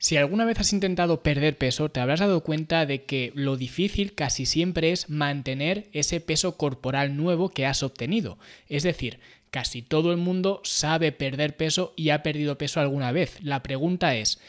Si 0.00 0.16
alguna 0.16 0.44
vez 0.44 0.60
has 0.60 0.72
intentado 0.72 1.24
perder 1.24 1.58
peso, 1.58 1.88
te 1.88 1.98
habrás 1.98 2.20
dado 2.20 2.44
cuenta 2.44 2.86
de 2.86 3.02
que 3.04 3.32
lo 3.34 3.56
difícil 3.56 4.14
casi 4.14 4.46
siempre 4.46 4.92
es 4.92 5.10
mantener 5.10 5.88
ese 5.92 6.20
peso 6.20 6.56
corporal 6.56 7.16
nuevo 7.16 7.48
que 7.48 7.66
has 7.66 7.82
obtenido. 7.82 8.38
Es 8.68 8.84
decir, 8.84 9.18
casi 9.50 9.82
todo 9.82 10.12
el 10.12 10.18
mundo 10.18 10.60
sabe 10.62 11.10
perder 11.10 11.56
peso 11.56 11.94
y 11.96 12.10
ha 12.10 12.22
perdido 12.22 12.58
peso 12.58 12.78
alguna 12.78 13.10
vez. 13.10 13.38
La 13.42 13.64
pregunta 13.64 14.14
es, 14.14 14.40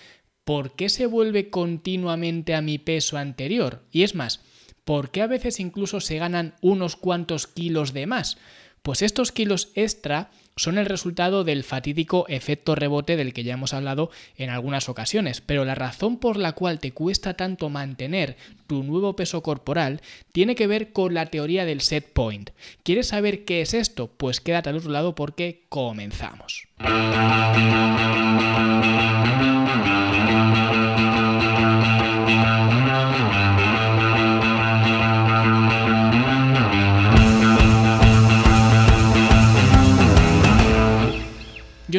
¿por 0.43 0.75
qué 0.75 0.87
se 0.87 1.07
vuelve 1.07 1.49
continuamente 1.49 2.53
a 2.53 2.61
mi 2.61 2.77
peso 2.77 3.17
anterior? 3.17 3.81
Y 3.91 4.03
es 4.03 4.13
más, 4.13 4.41
¿por 4.83 5.09
qué 5.09 5.23
a 5.23 5.27
veces 5.27 5.59
incluso 5.59 5.99
se 5.99 6.19
ganan 6.19 6.53
unos 6.61 6.95
cuantos 6.95 7.47
kilos 7.47 7.91
de 7.93 8.05
más? 8.05 8.37
Pues 8.81 9.01
estos 9.01 9.31
kilos 9.31 9.69
extra 9.75 10.29
son 10.59 10.77
el 10.77 10.85
resultado 10.85 11.43
del 11.43 11.63
fatídico 11.63 12.25
efecto 12.27 12.75
rebote 12.75 13.15
del 13.15 13.33
que 13.33 13.43
ya 13.43 13.53
hemos 13.53 13.73
hablado 13.73 14.11
en 14.35 14.49
algunas 14.49 14.89
ocasiones, 14.89 15.41
pero 15.41 15.63
la 15.63 15.73
razón 15.73 16.17
por 16.17 16.37
la 16.37 16.51
cual 16.51 16.79
te 16.79 16.91
cuesta 16.91 17.35
tanto 17.35 17.69
mantener 17.69 18.35
tu 18.67 18.83
nuevo 18.83 19.15
peso 19.15 19.41
corporal 19.41 20.01
tiene 20.33 20.55
que 20.55 20.67
ver 20.67 20.91
con 20.91 21.13
la 21.13 21.27
teoría 21.27 21.65
del 21.65 21.81
set 21.81 22.11
point. 22.11 22.49
¿Quieres 22.83 23.07
saber 23.07 23.45
qué 23.45 23.61
es 23.61 23.73
esto? 23.73 24.07
Pues 24.07 24.41
quédate 24.41 24.69
al 24.69 24.77
otro 24.77 24.91
lado 24.91 25.15
porque 25.15 25.63
comenzamos. 25.69 26.67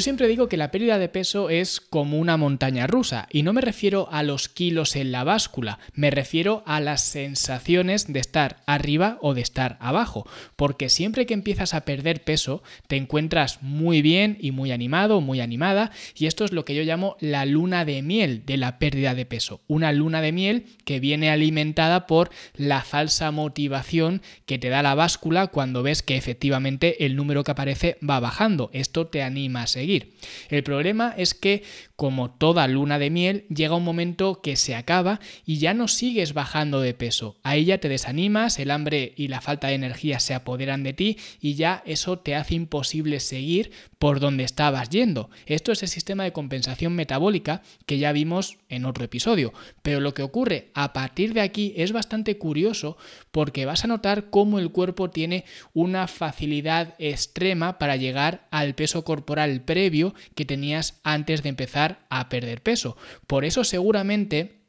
Yo 0.00 0.09
digo 0.28 0.48
que 0.48 0.56
la 0.56 0.70
pérdida 0.70 0.98
de 0.98 1.08
peso 1.08 1.50
es 1.50 1.80
como 1.80 2.18
una 2.18 2.36
montaña 2.36 2.86
rusa 2.86 3.26
y 3.30 3.42
no 3.42 3.52
me 3.52 3.60
refiero 3.60 4.08
a 4.10 4.22
los 4.22 4.48
kilos 4.48 4.96
en 4.96 5.12
la 5.12 5.24
báscula, 5.24 5.78
me 5.94 6.10
refiero 6.10 6.62
a 6.66 6.80
las 6.80 7.02
sensaciones 7.02 8.12
de 8.12 8.20
estar 8.20 8.58
arriba 8.66 9.18
o 9.20 9.34
de 9.34 9.40
estar 9.40 9.76
abajo, 9.80 10.28
porque 10.56 10.88
siempre 10.88 11.26
que 11.26 11.34
empiezas 11.34 11.74
a 11.74 11.84
perder 11.84 12.22
peso 12.22 12.62
te 12.86 12.96
encuentras 12.96 13.62
muy 13.62 14.02
bien 14.02 14.36
y 14.40 14.50
muy 14.50 14.72
animado, 14.72 15.20
muy 15.20 15.40
animada 15.40 15.90
y 16.16 16.26
esto 16.26 16.44
es 16.44 16.52
lo 16.52 16.64
que 16.64 16.74
yo 16.74 16.82
llamo 16.82 17.16
la 17.20 17.44
luna 17.44 17.84
de 17.84 18.02
miel 18.02 18.44
de 18.46 18.56
la 18.56 18.78
pérdida 18.78 19.14
de 19.14 19.26
peso, 19.26 19.60
una 19.66 19.92
luna 19.92 20.20
de 20.20 20.32
miel 20.32 20.66
que 20.84 21.00
viene 21.00 21.30
alimentada 21.30 22.06
por 22.06 22.30
la 22.54 22.82
falsa 22.82 23.30
motivación 23.30 24.22
que 24.46 24.58
te 24.58 24.68
da 24.68 24.82
la 24.82 24.94
báscula 24.94 25.48
cuando 25.48 25.82
ves 25.82 26.02
que 26.02 26.16
efectivamente 26.16 27.04
el 27.04 27.16
número 27.16 27.44
que 27.44 27.50
aparece 27.50 27.98
va 28.08 28.20
bajando, 28.20 28.70
esto 28.72 29.06
te 29.06 29.22
anima 29.22 29.62
a 29.62 29.66
seguir. 29.66 30.09
El 30.48 30.62
problema 30.62 31.14
es 31.16 31.34
que, 31.34 31.62
como 31.96 32.30
toda 32.30 32.66
luna 32.68 32.98
de 32.98 33.10
miel, 33.10 33.44
llega 33.48 33.74
un 33.74 33.84
momento 33.84 34.40
que 34.40 34.56
se 34.56 34.74
acaba 34.74 35.20
y 35.44 35.58
ya 35.58 35.74
no 35.74 35.88
sigues 35.88 36.34
bajando 36.34 36.80
de 36.80 36.94
peso. 36.94 37.36
Ahí 37.42 37.66
ya 37.66 37.78
te 37.78 37.88
desanimas, 37.88 38.58
el 38.58 38.70
hambre 38.70 39.12
y 39.16 39.28
la 39.28 39.40
falta 39.40 39.68
de 39.68 39.74
energía 39.74 40.20
se 40.20 40.34
apoderan 40.34 40.82
de 40.82 40.92
ti 40.92 41.18
y 41.40 41.54
ya 41.54 41.82
eso 41.86 42.18
te 42.18 42.34
hace 42.34 42.54
imposible 42.54 43.20
seguir 43.20 43.70
por 43.98 44.18
donde 44.18 44.44
estabas 44.44 44.88
yendo. 44.88 45.28
Esto 45.46 45.72
es 45.72 45.82
el 45.82 45.88
sistema 45.88 46.24
de 46.24 46.32
compensación 46.32 46.94
metabólica 46.94 47.62
que 47.86 47.98
ya 47.98 48.12
vimos 48.12 48.56
en 48.68 48.86
otro 48.86 49.04
episodio. 49.04 49.52
Pero 49.82 50.00
lo 50.00 50.14
que 50.14 50.22
ocurre 50.22 50.70
a 50.74 50.92
partir 50.92 51.34
de 51.34 51.42
aquí 51.42 51.74
es 51.76 51.92
bastante 51.92 52.38
curioso 52.38 52.96
porque 53.30 53.66
vas 53.66 53.84
a 53.84 53.88
notar 53.88 54.30
cómo 54.30 54.58
el 54.58 54.70
cuerpo 54.70 55.10
tiene 55.10 55.44
una 55.74 56.08
facilidad 56.08 56.94
extrema 56.98 57.78
para 57.78 57.96
llegar 57.96 58.48
al 58.50 58.74
peso 58.74 59.04
corporal 59.04 59.62
previo 59.62 59.99
que 60.34 60.44
tenías 60.44 61.00
antes 61.04 61.42
de 61.42 61.48
empezar 61.50 62.06
a 62.10 62.28
perder 62.28 62.62
peso. 62.62 62.96
Por 63.26 63.44
eso 63.44 63.64
seguramente 63.64 64.60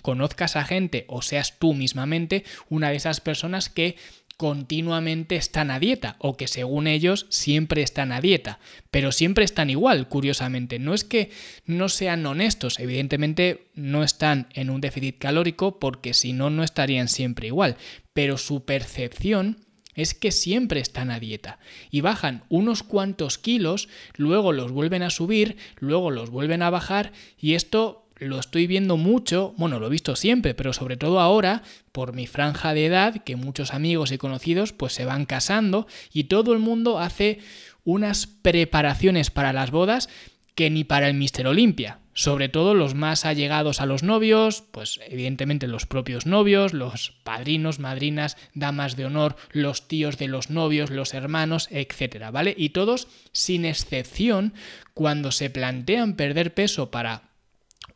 conozcas 0.00 0.56
a 0.56 0.64
gente 0.64 1.04
o 1.08 1.22
seas 1.22 1.58
tú 1.58 1.74
mismamente 1.74 2.44
una 2.70 2.90
de 2.90 2.96
esas 2.96 3.20
personas 3.20 3.68
que 3.68 3.96
continuamente 4.42 5.36
están 5.36 5.70
a 5.70 5.78
dieta 5.78 6.16
o 6.18 6.36
que 6.36 6.48
según 6.48 6.88
ellos 6.88 7.26
siempre 7.28 7.82
están 7.82 8.10
a 8.10 8.20
dieta, 8.20 8.58
pero 8.90 9.12
siempre 9.12 9.44
están 9.44 9.70
igual, 9.70 10.08
curiosamente. 10.08 10.80
No 10.80 10.94
es 10.94 11.04
que 11.04 11.30
no 11.64 11.88
sean 11.88 12.26
honestos, 12.26 12.80
evidentemente 12.80 13.68
no 13.74 14.02
están 14.02 14.48
en 14.54 14.70
un 14.70 14.80
déficit 14.80 15.18
calórico 15.18 15.78
porque 15.78 16.12
si 16.12 16.32
no, 16.32 16.50
no 16.50 16.64
estarían 16.64 17.06
siempre 17.06 17.46
igual, 17.46 17.76
pero 18.14 18.36
su 18.36 18.64
percepción 18.64 19.58
es 19.94 20.14
que 20.14 20.32
siempre 20.32 20.80
están 20.80 21.10
a 21.10 21.20
dieta. 21.20 21.58
Y 21.90 22.00
bajan 22.00 22.44
unos 22.48 22.82
cuantos 22.82 23.38
kilos, 23.38 23.88
luego 24.16 24.52
los 24.52 24.72
vuelven 24.72 25.02
a 25.02 25.10
subir, 25.10 25.56
luego 25.78 26.10
los 26.10 26.30
vuelven 26.30 26.62
a 26.62 26.70
bajar 26.70 27.12
y 27.38 27.54
esto 27.54 28.02
lo 28.18 28.38
estoy 28.38 28.66
viendo 28.66 28.96
mucho, 28.96 29.52
bueno, 29.56 29.80
lo 29.80 29.86
he 29.86 29.90
visto 29.90 30.14
siempre, 30.16 30.54
pero 30.54 30.72
sobre 30.72 30.96
todo 30.96 31.20
ahora, 31.20 31.62
por 31.90 32.14
mi 32.14 32.26
franja 32.26 32.72
de 32.72 32.86
edad, 32.86 33.22
que 33.24 33.36
muchos 33.36 33.74
amigos 33.74 34.12
y 34.12 34.18
conocidos 34.18 34.72
pues 34.72 34.92
se 34.92 35.04
van 35.04 35.26
casando 35.26 35.86
y 36.12 36.24
todo 36.24 36.52
el 36.52 36.60
mundo 36.60 36.98
hace 36.98 37.40
unas 37.84 38.26
preparaciones 38.26 39.30
para 39.30 39.52
las 39.52 39.72
bodas 39.72 40.08
que 40.54 40.70
ni 40.70 40.84
para 40.84 41.08
el 41.08 41.14
Mister 41.14 41.46
Olimpia 41.46 41.98
sobre 42.14 42.48
todo 42.48 42.74
los 42.74 42.94
más 42.94 43.24
allegados 43.24 43.80
a 43.80 43.86
los 43.86 44.02
novios, 44.02 44.64
pues 44.70 45.00
evidentemente 45.06 45.66
los 45.66 45.86
propios 45.86 46.26
novios, 46.26 46.74
los 46.74 47.12
padrinos, 47.24 47.78
madrinas, 47.78 48.36
damas 48.54 48.96
de 48.96 49.06
honor, 49.06 49.36
los 49.50 49.88
tíos 49.88 50.18
de 50.18 50.28
los 50.28 50.50
novios, 50.50 50.90
los 50.90 51.14
hermanos, 51.14 51.68
etcétera, 51.70 52.30
¿vale? 52.30 52.54
Y 52.56 52.70
todos, 52.70 53.08
sin 53.32 53.64
excepción, 53.64 54.52
cuando 54.94 55.32
se 55.32 55.48
plantean 55.48 56.14
perder 56.16 56.52
peso 56.52 56.90
para 56.90 57.30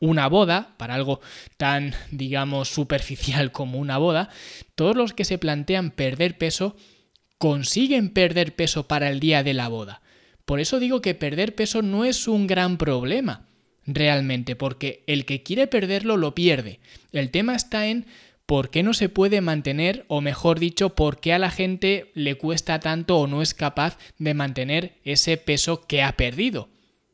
una 0.01 0.29
boda, 0.29 0.75
para 0.79 0.95
algo 0.95 1.21
tan, 1.57 1.95
digamos, 2.11 2.69
superficial 2.69 3.53
como 3.53 3.79
una 3.79 3.99
boda, 3.99 4.31
todos 4.75 4.97
los 4.97 5.13
que 5.13 5.25
se 5.25 5.39
plantean 5.39 5.91
perder 5.91 6.39
peso 6.39 6.77
consiguen 7.39 8.11
perder 8.11 8.55
peso 8.57 8.89
para 8.89 9.11
el 9.11 9.21
día 9.21 9.43
de 9.43 9.53
la 9.53 9.69
boda. 9.69 10.01
Por 10.47 10.61
eso 10.61 10.81
digo 10.81 11.03
que 11.03 11.15
perder 11.15 11.55
peso 11.55 11.83
no 11.83 12.05
es 12.05 12.29
un 12.29 12.47
gran 12.47 12.79
problema 12.79 13.47
realmente, 13.85 14.57
porque 14.57 15.05
el 15.07 15.25
que 15.25 15.43
quiere 15.43 15.67
perderlo 15.67 16.17
lo 16.17 16.35
pierde. 16.35 16.81
El 17.13 17.31
tema 17.31 17.55
está 17.55 17.87
en 17.87 18.07
por 18.47 18.71
qué 18.71 18.85
no 18.85 18.95
se 18.95 19.09
puede 19.09 19.41
mantener, 19.41 20.05
o 20.09 20.21
mejor 20.21 20.61
dicho, 20.61 20.95
por 20.95 21.21
qué 21.21 21.33
a 21.33 21.39
la 21.39 21.51
gente 21.51 22.13
le 22.15 22.37
cuesta 22.37 22.79
tanto 22.79 23.19
o 23.19 23.27
no 23.27 23.43
es 23.43 23.55
capaz 23.55 23.99
de 24.19 24.35
mantener 24.35 24.95
ese 25.05 25.37
peso 25.37 25.87
que 25.87 26.03
ha 26.03 26.17
perdido. 26.17 26.69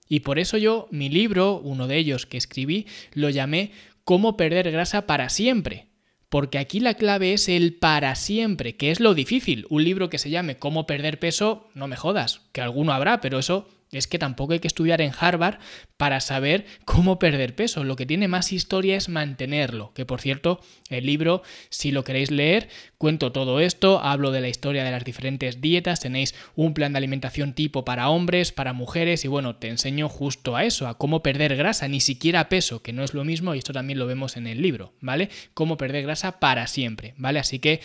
Y 0.08 0.20
por 0.20 0.38
eso 0.38 0.58
yo, 0.58 0.88
mi 0.90 1.08
libro, 1.08 1.58
uno 1.58 1.86
de 1.88 1.96
ellos 1.96 2.26
que 2.26 2.36
escribí, 2.36 2.86
lo 3.14 3.30
llamé 3.30 3.72
Cómo 4.04 4.36
perder 4.36 4.70
grasa 4.72 5.06
para 5.06 5.28
siempre. 5.28 5.86
Porque 6.32 6.56
aquí 6.56 6.80
la 6.80 6.94
clave 6.94 7.34
es 7.34 7.50
el 7.50 7.74
para 7.74 8.14
siempre, 8.14 8.74
que 8.74 8.90
es 8.90 9.00
lo 9.00 9.12
difícil. 9.12 9.66
Un 9.68 9.84
libro 9.84 10.08
que 10.08 10.16
se 10.16 10.30
llame 10.30 10.56
Cómo 10.56 10.86
perder 10.86 11.18
peso, 11.18 11.68
no 11.74 11.88
me 11.88 11.96
jodas, 11.96 12.40
que 12.52 12.62
alguno 12.62 12.94
habrá, 12.94 13.20
pero 13.20 13.38
eso 13.38 13.68
es 13.92 14.06
que 14.06 14.18
tampoco 14.18 14.54
hay 14.54 14.58
que 14.58 14.68
estudiar 14.68 15.00
en 15.00 15.12
Harvard 15.18 15.58
para 15.96 16.20
saber 16.20 16.64
cómo 16.84 17.18
perder 17.18 17.54
peso. 17.54 17.84
Lo 17.84 17.96
que 17.96 18.06
tiene 18.06 18.26
más 18.26 18.52
historia 18.52 18.96
es 18.96 19.08
mantenerlo. 19.08 19.92
Que 19.94 20.06
por 20.06 20.20
cierto, 20.20 20.60
el 20.88 21.06
libro, 21.06 21.42
si 21.68 21.92
lo 21.92 22.02
queréis 22.02 22.30
leer, 22.30 22.68
cuento 22.98 23.32
todo 23.32 23.60
esto, 23.60 24.00
hablo 24.02 24.30
de 24.30 24.40
la 24.40 24.48
historia 24.48 24.84
de 24.84 24.90
las 24.90 25.04
diferentes 25.04 25.60
dietas, 25.60 26.00
tenéis 26.00 26.34
un 26.56 26.74
plan 26.74 26.92
de 26.92 26.98
alimentación 26.98 27.52
tipo 27.52 27.84
para 27.84 28.08
hombres, 28.08 28.52
para 28.52 28.72
mujeres 28.72 29.24
y 29.24 29.28
bueno, 29.28 29.56
te 29.56 29.68
enseño 29.68 30.08
justo 30.08 30.56
a 30.56 30.64
eso, 30.64 30.88
a 30.88 30.98
cómo 30.98 31.22
perder 31.22 31.56
grasa, 31.56 31.88
ni 31.88 32.00
siquiera 32.00 32.48
peso, 32.48 32.82
que 32.82 32.92
no 32.92 33.04
es 33.04 33.14
lo 33.14 33.24
mismo 33.24 33.54
y 33.54 33.58
esto 33.58 33.72
también 33.72 33.98
lo 33.98 34.06
vemos 34.06 34.36
en 34.36 34.46
el 34.46 34.62
libro, 34.62 34.92
¿vale? 35.00 35.28
Cómo 35.54 35.76
perder 35.76 36.02
grasa 36.02 36.40
para 36.40 36.66
siempre, 36.66 37.14
¿vale? 37.16 37.38
Así 37.38 37.58
que 37.58 37.80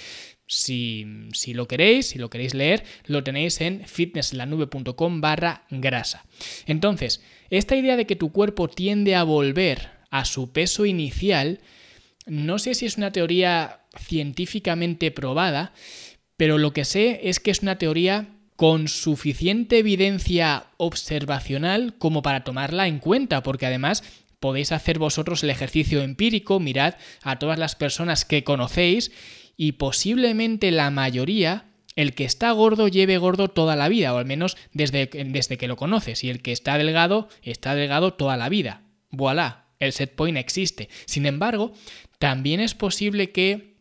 si, 0.48 1.06
lo 1.54 1.68
queréis, 1.68 2.08
si 2.08 2.20
lo 2.20 2.30
queréis 2.30 2.54
leer, 2.54 2.84
lo 3.06 3.24
tenéis 3.24 3.62
en 3.62 3.86
fitnesslanube.com 3.86 5.22
barra 5.22 5.66
grasa. 5.70 6.26
Entonces, 6.66 7.22
esta 7.50 7.76
idea 7.76 7.98
de 7.98 8.08
que 8.08 8.16
tu 8.16 8.32
cuerpo 8.32 8.70
tiende 8.70 9.16
a 9.16 9.24
volver 9.24 9.90
a 10.10 10.26
su 10.26 10.52
peso 10.52 10.86
inicial, 10.86 11.60
no 12.26 12.60
sé 12.60 12.74
si 12.74 12.86
es 12.86 12.98
una 12.98 13.12
teoría 13.12 13.82
científicamente 13.98 15.12
probada, 15.12 15.74
pero 16.38 16.58
lo 16.58 16.72
que 16.72 16.86
sé 16.86 17.22
es 17.24 17.40
que 17.40 17.52
es 17.52 17.62
una 17.62 17.78
teoría 17.78 18.30
con 18.56 18.88
suficiente 18.88 19.80
evidencia 19.80 20.68
observacional 20.78 21.96
como 21.98 22.22
para 22.22 22.44
tomarla 22.44 22.88
en 22.88 23.00
cuenta, 23.00 23.44
porque 23.44 23.66
además 23.66 24.04
podéis 24.40 24.72
hacer 24.72 24.98
vosotros 24.98 25.44
el 25.44 25.50
ejercicio 25.50 26.02
empírico, 26.02 26.60
mirad 26.60 26.96
a 27.22 27.38
todas 27.38 27.60
las 27.60 27.76
personas 27.76 28.26
que 28.26 28.44
conocéis 28.44 29.12
y 29.58 29.74
posiblemente 29.74 30.72
la 30.72 30.92
mayoría, 30.92 31.66
el 31.96 32.14
que 32.14 32.24
está 32.24 32.52
gordo 32.52 32.88
lleve 32.88 33.18
gordo 33.18 33.50
toda 33.50 33.76
la 33.76 33.90
vida, 33.90 34.14
o 34.14 34.18
al 34.18 34.26
menos 34.26 34.56
desde, 34.72 35.08
desde 35.08 35.58
que 35.58 35.68
lo 35.68 35.76
conoces, 35.76 36.24
y 36.24 36.30
el 36.30 36.42
que 36.42 36.52
está 36.52 36.78
delgado 36.78 37.28
está 37.42 37.76
delgado 37.76 38.14
toda 38.14 38.38
la 38.38 38.50
vida. 38.50 38.84
Voilà, 39.10 39.66
el 39.80 39.92
set 39.92 40.16
point 40.16 40.38
existe. 40.38 40.90
Sin 41.06 41.26
embargo, 41.26 41.74
también 42.20 42.60
es 42.60 42.76
posible 42.76 43.32
que 43.32 43.78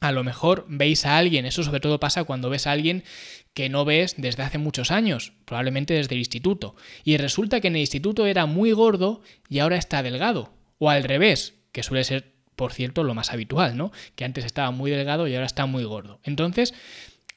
a 0.00 0.12
lo 0.12 0.24
mejor 0.24 0.66
veis 0.68 1.04
a 1.06 1.18
alguien, 1.18 1.44
eso 1.44 1.62
sobre 1.62 1.80
todo 1.80 2.00
pasa 2.00 2.24
cuando 2.24 2.50
ves 2.50 2.66
a 2.66 2.72
alguien 2.72 3.04
que 3.52 3.68
no 3.68 3.84
ves 3.84 4.14
desde 4.16 4.42
hace 4.42 4.58
muchos 4.58 4.90
años, 4.90 5.32
probablemente 5.44 5.94
desde 5.94 6.14
el 6.14 6.20
instituto, 6.20 6.74
y 7.04 7.16
resulta 7.18 7.60
que 7.60 7.68
en 7.68 7.76
el 7.76 7.82
instituto 7.82 8.26
era 8.26 8.46
muy 8.46 8.72
gordo 8.72 9.22
y 9.48 9.58
ahora 9.58 9.76
está 9.76 10.02
delgado 10.02 10.54
O 10.78 10.88
al 10.88 11.04
revés, 11.04 11.54
que 11.72 11.82
suele 11.82 12.04
ser, 12.04 12.29
por 12.60 12.74
cierto, 12.74 13.04
lo 13.04 13.14
más 13.14 13.32
habitual, 13.32 13.74
¿no? 13.78 13.90
Que 14.16 14.26
antes 14.26 14.44
estaba 14.44 14.70
muy 14.70 14.90
delgado 14.90 15.26
y 15.26 15.32
ahora 15.34 15.46
está 15.46 15.64
muy 15.64 15.82
gordo. 15.84 16.20
Entonces, 16.24 16.74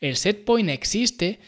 el 0.02 0.18
set 0.18 0.44
point 0.44 0.70
existe, 0.70 1.40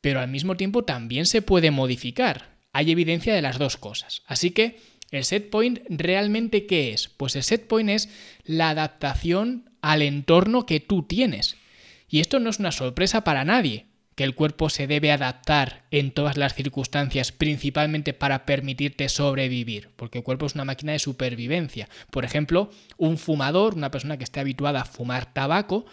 pero 0.00 0.20
al 0.20 0.28
mismo 0.28 0.56
tiempo 0.56 0.84
también 0.84 1.26
se 1.26 1.42
puede 1.42 1.70
modificar. 1.70 2.56
Hay 2.72 2.90
evidencia 2.90 3.34
de 3.34 3.42
las 3.42 3.58
dos 3.58 3.76
cosas. 3.76 4.22
Así 4.24 4.52
que, 4.52 4.80
¿el 5.10 5.24
set 5.24 5.50
point 5.50 5.80
realmente 5.90 6.64
qué 6.64 6.94
es? 6.94 7.10
Pues 7.10 7.36
el 7.36 7.42
set 7.42 7.66
point 7.66 7.90
es 7.90 8.08
la 8.44 8.70
adaptación 8.70 9.72
al 9.82 10.00
entorno 10.00 10.64
que 10.64 10.80
tú 10.80 11.02
tienes. 11.02 11.56
Y 12.08 12.20
esto 12.20 12.40
no 12.40 12.48
es 12.48 12.58
una 12.60 12.72
sorpresa 12.72 13.24
para 13.24 13.44
nadie, 13.44 13.87
que 14.18 14.24
el 14.24 14.34
cuerpo 14.34 14.68
se 14.68 14.88
debe 14.88 15.12
adaptar 15.12 15.84
en 15.92 16.10
todas 16.10 16.36
las 16.36 16.52
circunstancias, 16.52 17.30
principalmente 17.30 18.12
para 18.12 18.46
permitirte 18.46 19.08
sobrevivir, 19.08 19.90
porque 19.94 20.18
el 20.18 20.24
cuerpo 20.24 20.46
es 20.46 20.56
una 20.56 20.64
máquina 20.64 20.90
de 20.90 20.98
supervivencia. 20.98 21.88
Por 22.10 22.24
ejemplo, 22.24 22.68
un 22.96 23.16
fumador, 23.16 23.76
una 23.76 23.92
persona 23.92 24.18
que 24.18 24.24
esté 24.24 24.40
habituada 24.40 24.80
a 24.80 24.86
fumar 24.86 25.32
tabaco, 25.32 25.86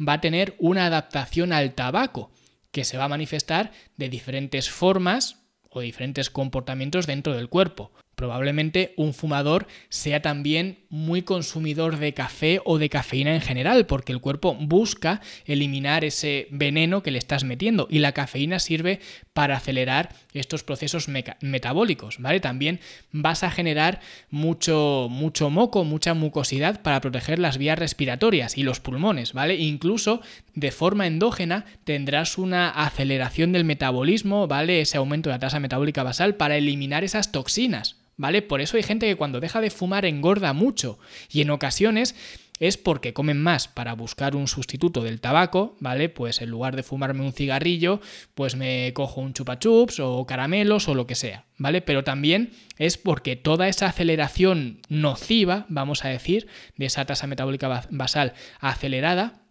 va 0.00 0.12
a 0.12 0.20
tener 0.20 0.54
una 0.60 0.86
adaptación 0.86 1.52
al 1.52 1.74
tabaco, 1.74 2.30
que 2.70 2.84
se 2.84 2.96
va 2.96 3.06
a 3.06 3.08
manifestar 3.08 3.72
de 3.96 4.08
diferentes 4.08 4.70
formas 4.70 5.40
o 5.68 5.80
diferentes 5.80 6.30
comportamientos 6.30 7.08
dentro 7.08 7.34
del 7.34 7.48
cuerpo. 7.48 7.90
Probablemente 8.14 8.94
un 8.96 9.14
fumador 9.14 9.66
sea 9.88 10.22
también 10.22 10.83
muy 10.94 11.22
consumidor 11.22 11.98
de 11.98 12.14
café 12.14 12.60
o 12.64 12.78
de 12.78 12.88
cafeína 12.88 13.34
en 13.34 13.40
general, 13.40 13.84
porque 13.84 14.12
el 14.12 14.20
cuerpo 14.20 14.54
busca 14.54 15.20
eliminar 15.44 16.04
ese 16.04 16.46
veneno 16.52 17.02
que 17.02 17.10
le 17.10 17.18
estás 17.18 17.42
metiendo 17.42 17.88
y 17.90 17.98
la 17.98 18.12
cafeína 18.12 18.60
sirve 18.60 19.00
para 19.32 19.56
acelerar 19.56 20.14
estos 20.34 20.62
procesos 20.62 21.08
metabólicos, 21.40 22.18
¿vale? 22.20 22.38
También 22.38 22.78
vas 23.10 23.42
a 23.42 23.50
generar 23.50 23.98
mucho, 24.30 25.08
mucho 25.10 25.50
moco, 25.50 25.82
mucha 25.82 26.14
mucosidad 26.14 26.80
para 26.80 27.00
proteger 27.00 27.40
las 27.40 27.58
vías 27.58 27.76
respiratorias 27.78 28.56
y 28.56 28.62
los 28.62 28.78
pulmones, 28.78 29.32
¿vale? 29.32 29.56
Incluso 29.56 30.20
de 30.54 30.70
forma 30.70 31.08
endógena 31.08 31.64
tendrás 31.82 32.38
una 32.38 32.70
aceleración 32.70 33.50
del 33.50 33.64
metabolismo, 33.64 34.46
¿vale? 34.46 34.80
Ese 34.80 34.98
aumento 34.98 35.28
de 35.28 35.34
la 35.34 35.40
tasa 35.40 35.58
metabólica 35.58 36.04
basal 36.04 36.36
para 36.36 36.56
eliminar 36.56 37.02
esas 37.02 37.32
toxinas. 37.32 38.03
¿Vale? 38.16 38.42
Por 38.42 38.60
eso 38.60 38.76
hay 38.76 38.82
gente 38.82 39.06
que 39.06 39.16
cuando 39.16 39.40
deja 39.40 39.60
de 39.60 39.70
fumar 39.70 40.04
engorda 40.04 40.52
mucho 40.52 40.98
y 41.30 41.40
en 41.40 41.50
ocasiones 41.50 42.14
es 42.60 42.76
porque 42.76 43.12
comen 43.12 43.42
más 43.42 43.66
para 43.66 43.94
buscar 43.94 44.36
un 44.36 44.46
sustituto 44.46 45.02
del 45.02 45.20
tabaco, 45.20 45.76
¿vale? 45.80 46.08
Pues 46.08 46.40
en 46.40 46.50
lugar 46.50 46.76
de 46.76 46.84
fumarme 46.84 47.24
un 47.24 47.32
cigarrillo, 47.32 48.00
pues 48.34 48.54
me 48.54 48.92
cojo 48.94 49.20
un 49.20 49.34
chupa 49.34 49.58
chups 49.58 49.98
o 50.00 50.24
caramelos 50.24 50.88
o 50.88 50.94
lo 50.94 51.06
que 51.06 51.16
sea, 51.16 51.46
¿vale? 51.58 51.80
Pero 51.80 52.04
también 52.04 52.52
es 52.78 52.96
porque 52.96 53.34
toda 53.34 53.68
esa 53.68 53.86
aceleración 53.86 54.80
nociva, 54.88 55.66
vamos 55.68 56.04
a 56.04 56.08
decir, 56.08 56.46
de 56.76 56.86
esa 56.86 57.04
tasa 57.04 57.26
metabólica 57.26 57.86
basal 57.90 58.34
acelerada, 58.60 59.42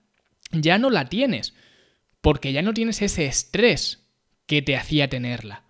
ya 0.51 0.77
no 0.77 0.89
la 0.89 1.09
tienes, 1.09 1.53
porque 2.21 2.53
ya 2.53 2.61
no 2.61 2.73
tienes 2.73 3.01
ese 3.01 3.25
estrés 3.25 4.07
que 4.45 4.61
te 4.61 4.77
hacía 4.77 5.09
tenerla. 5.09 5.63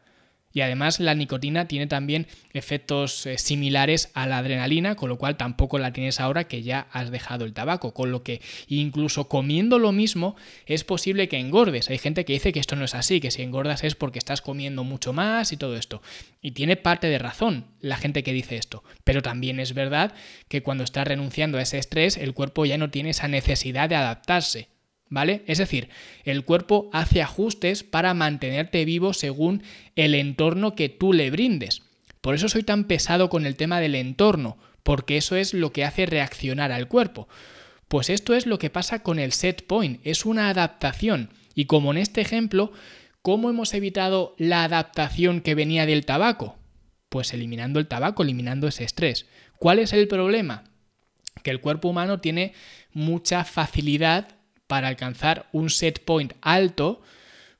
Y 0.53 0.61
además 0.61 0.99
la 0.99 1.15
nicotina 1.15 1.67
tiene 1.67 1.87
también 1.87 2.27
efectos 2.53 3.25
eh, 3.25 3.37
similares 3.37 4.11
a 4.13 4.27
la 4.27 4.37
adrenalina, 4.37 4.95
con 4.95 5.09
lo 5.09 5.17
cual 5.17 5.35
tampoco 5.35 5.79
la 5.79 5.91
tienes 5.93 6.19
ahora 6.19 6.43
que 6.45 6.61
ya 6.61 6.87
has 6.91 7.09
dejado 7.09 7.43
el 7.45 7.53
tabaco. 7.53 7.93
Con 7.93 8.11
lo 8.11 8.23
que 8.23 8.41
incluso 8.67 9.27
comiendo 9.27 9.79
lo 9.79 9.91
mismo 9.91 10.35
es 10.67 10.83
posible 10.83 11.27
que 11.27 11.39
engordes. 11.39 11.89
Hay 11.89 11.97
gente 11.97 12.23
que 12.23 12.33
dice 12.33 12.53
que 12.53 12.59
esto 12.59 12.75
no 12.75 12.85
es 12.85 12.93
así, 12.93 13.19
que 13.19 13.31
si 13.31 13.41
engordas 13.41 13.83
es 13.83 13.95
porque 13.95 14.19
estás 14.19 14.41
comiendo 14.41 14.83
mucho 14.83 15.11
más 15.11 15.51
y 15.51 15.57
todo 15.57 15.75
esto. 15.75 16.01
Y 16.41 16.51
tiene 16.51 16.75
parte 16.75 17.07
de 17.07 17.17
razón 17.17 17.65
la 17.81 17.97
gente 17.97 18.23
que 18.23 18.33
dice 18.33 18.55
esto. 18.57 18.83
Pero 19.03 19.21
también 19.21 19.59
es 19.59 19.73
verdad 19.73 20.13
que 20.47 20.61
cuando 20.61 20.83
estás 20.83 21.07
renunciando 21.07 21.57
a 21.57 21.61
ese 21.63 21.79
estrés, 21.79 22.17
el 22.17 22.33
cuerpo 22.33 22.65
ya 22.65 22.77
no 22.77 22.91
tiene 22.91 23.09
esa 23.09 23.27
necesidad 23.27 23.89
de 23.89 23.95
adaptarse. 23.95 24.72
¿Vale? 25.13 25.43
Es 25.45 25.59
decir, 25.59 25.89
el 26.25 26.43
cuerpo 26.43 26.89
hace 26.91 27.21
ajustes 27.21 27.83
para 27.83 28.15
mantenerte 28.15 28.83
vivo 28.83 29.13
según 29.13 29.63
el 29.95 30.15
entorno 30.15 30.75
que 30.75 30.89
tú 30.89 31.13
le 31.13 31.29
brindes. 31.29 31.83
Por 32.19 32.33
eso 32.33 32.49
soy 32.49 32.63
tan 32.63 32.85
pesado 32.85 33.29
con 33.29 33.45
el 33.45 33.55
tema 33.55 33.79
del 33.79 33.93
entorno, 33.95 34.57
porque 34.81 35.17
eso 35.17 35.35
es 35.35 35.53
lo 35.53 35.71
que 35.71 35.85
hace 35.85 36.07
reaccionar 36.07 36.71
al 36.71 36.87
cuerpo. 36.87 37.27
Pues 37.87 38.09
esto 38.09 38.33
es 38.33 38.47
lo 38.47 38.57
que 38.57 38.71
pasa 38.71 39.03
con 39.03 39.19
el 39.19 39.33
set 39.33 39.67
point, 39.67 40.01
es 40.03 40.25
una 40.25 40.49
adaptación. 40.49 41.29
Y 41.53 41.65
como 41.65 41.91
en 41.91 41.99
este 41.99 42.21
ejemplo, 42.21 42.71
¿cómo 43.21 43.51
hemos 43.51 43.73
evitado 43.75 44.33
la 44.39 44.63
adaptación 44.63 45.41
que 45.41 45.53
venía 45.53 45.85
del 45.85 46.05
tabaco? 46.05 46.57
Pues 47.09 47.33
eliminando 47.33 47.79
el 47.79 47.87
tabaco, 47.87 48.23
eliminando 48.23 48.67
ese 48.67 48.83
estrés. 48.83 49.27
¿Cuál 49.59 49.77
es 49.77 49.93
el 49.93 50.07
problema? 50.07 50.63
Que 51.43 51.51
el 51.51 51.61
cuerpo 51.61 51.89
humano 51.89 52.19
tiene 52.19 52.53
mucha 52.93 53.43
facilidad 53.43 54.37
para 54.73 54.87
alcanzar 54.87 55.49
un 55.51 55.69
set 55.69 56.03
point 56.03 56.33
alto, 56.41 57.03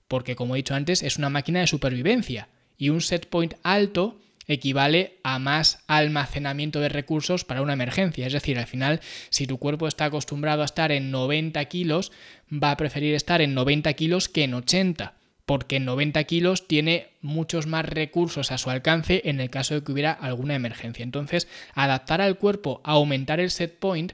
porque 0.08 0.36
como 0.36 0.56
he 0.56 0.58
dicho 0.58 0.74
antes, 0.74 1.04
es 1.04 1.18
una 1.18 1.30
máquina 1.30 1.60
de 1.60 1.68
supervivencia. 1.68 2.48
Y 2.76 2.90
un 2.90 3.02
set 3.02 3.30
point 3.30 3.54
alto 3.62 4.20
equivale 4.48 5.20
a 5.22 5.38
más 5.38 5.84
almacenamiento 5.86 6.80
de 6.80 6.90
recursos 6.90 7.46
para 7.46 7.62
una 7.62 7.74
emergencia. 7.74 8.26
Es 8.26 8.34
decir, 8.34 8.58
al 8.58 8.66
final, 8.66 9.00
si 9.30 9.46
tu 9.46 9.60
cuerpo 9.60 9.88
está 9.88 10.06
acostumbrado 10.06 10.64
a 10.64 10.66
estar 10.66 10.92
en 10.92 11.12
90 11.12 11.64
kilos, 11.66 12.12
va 12.52 12.72
a 12.72 12.78
preferir 12.78 13.14
estar 13.14 13.42
en 13.42 13.54
90 13.54 13.94
kilos 13.94 14.28
que 14.28 14.46
en 14.46 14.56
80 14.56 15.14
porque 15.46 15.76
en 15.76 15.86
90 15.86 16.24
kilos 16.24 16.68
tiene 16.68 17.10
muchos 17.22 17.68
más 17.68 17.86
recursos 17.86 18.52
a 18.52 18.58
su 18.58 18.72
alcance 18.72 19.22
en 19.26 19.40
el 19.40 19.52
caso 19.52 19.76
de 19.76 19.84
que 19.84 19.92
hubiera 19.92 20.14
alguna 20.14 20.56
emergencia. 20.56 21.04
Entonces, 21.04 21.48
adaptar 21.76 22.22
al 22.22 22.40
cuerpo 22.40 22.82
aumentar 22.84 23.40
el 23.40 23.52
set 23.52 23.78
point 23.78 24.14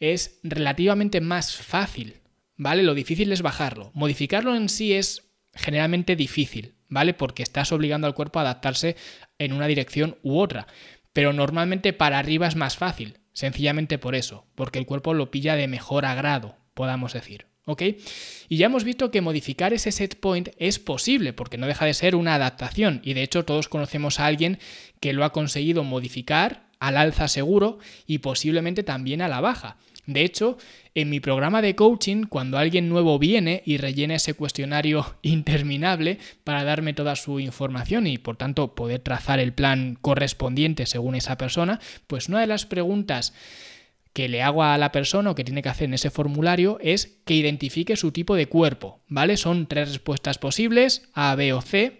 es 0.00 0.38
relativamente 0.42 1.20
más 1.20 1.56
fácil 1.56 2.19
¿vale? 2.60 2.82
Lo 2.82 2.94
difícil 2.94 3.32
es 3.32 3.40
bajarlo. 3.40 3.90
Modificarlo 3.94 4.54
en 4.54 4.68
sí 4.68 4.92
es 4.92 5.32
generalmente 5.54 6.14
difícil, 6.14 6.74
¿vale? 6.88 7.14
Porque 7.14 7.42
estás 7.42 7.72
obligando 7.72 8.06
al 8.06 8.14
cuerpo 8.14 8.38
a 8.38 8.42
adaptarse 8.42 8.96
en 9.38 9.54
una 9.54 9.66
dirección 9.66 10.18
u 10.22 10.38
otra. 10.38 10.66
Pero 11.14 11.32
normalmente 11.32 11.94
para 11.94 12.18
arriba 12.18 12.46
es 12.46 12.56
más 12.56 12.76
fácil, 12.76 13.18
sencillamente 13.32 13.96
por 13.96 14.14
eso, 14.14 14.46
porque 14.54 14.78
el 14.78 14.84
cuerpo 14.84 15.14
lo 15.14 15.30
pilla 15.30 15.56
de 15.56 15.68
mejor 15.68 16.04
agrado, 16.04 16.58
podamos 16.74 17.14
decir. 17.14 17.46
¿Ok? 17.64 17.82
Y 18.48 18.56
ya 18.56 18.66
hemos 18.66 18.84
visto 18.84 19.10
que 19.10 19.22
modificar 19.22 19.72
ese 19.72 19.90
set 19.90 20.20
point 20.20 20.50
es 20.58 20.78
posible, 20.78 21.32
porque 21.32 21.56
no 21.56 21.66
deja 21.66 21.86
de 21.86 21.94
ser 21.94 22.14
una 22.14 22.34
adaptación, 22.34 23.00
y 23.02 23.14
de 23.14 23.22
hecho 23.22 23.44
todos 23.46 23.68
conocemos 23.68 24.20
a 24.20 24.26
alguien 24.26 24.58
que 25.00 25.14
lo 25.14 25.24
ha 25.24 25.32
conseguido 25.32 25.82
modificar 25.82 26.68
al 26.78 26.96
alza 26.96 27.28
seguro 27.28 27.78
y 28.06 28.18
posiblemente 28.18 28.82
también 28.82 29.22
a 29.22 29.28
la 29.28 29.40
baja. 29.40 29.76
De 30.12 30.22
hecho, 30.22 30.58
en 30.94 31.08
mi 31.08 31.20
programa 31.20 31.62
de 31.62 31.76
coaching, 31.76 32.24
cuando 32.24 32.58
alguien 32.58 32.88
nuevo 32.88 33.18
viene 33.18 33.62
y 33.64 33.76
rellena 33.76 34.16
ese 34.16 34.34
cuestionario 34.34 35.16
interminable 35.22 36.18
para 36.42 36.64
darme 36.64 36.94
toda 36.94 37.16
su 37.16 37.38
información 37.40 38.06
y 38.06 38.18
por 38.18 38.36
tanto 38.36 38.74
poder 38.74 39.00
trazar 39.00 39.38
el 39.38 39.52
plan 39.52 39.96
correspondiente 40.00 40.86
según 40.86 41.14
esa 41.14 41.38
persona, 41.38 41.80
pues 42.06 42.28
una 42.28 42.40
de 42.40 42.48
las 42.48 42.66
preguntas 42.66 43.34
que 44.12 44.28
le 44.28 44.42
hago 44.42 44.64
a 44.64 44.76
la 44.78 44.90
persona 44.90 45.30
o 45.30 45.34
que 45.34 45.44
tiene 45.44 45.62
que 45.62 45.68
hacer 45.68 45.84
en 45.84 45.94
ese 45.94 46.10
formulario 46.10 46.78
es 46.80 47.18
que 47.24 47.34
identifique 47.34 47.94
su 47.94 48.10
tipo 48.10 48.34
de 48.34 48.46
cuerpo, 48.46 49.00
¿vale? 49.06 49.36
Son 49.36 49.66
tres 49.66 49.88
respuestas 49.90 50.38
posibles, 50.38 51.08
A, 51.14 51.34
B 51.36 51.52
o 51.52 51.60
C, 51.60 51.99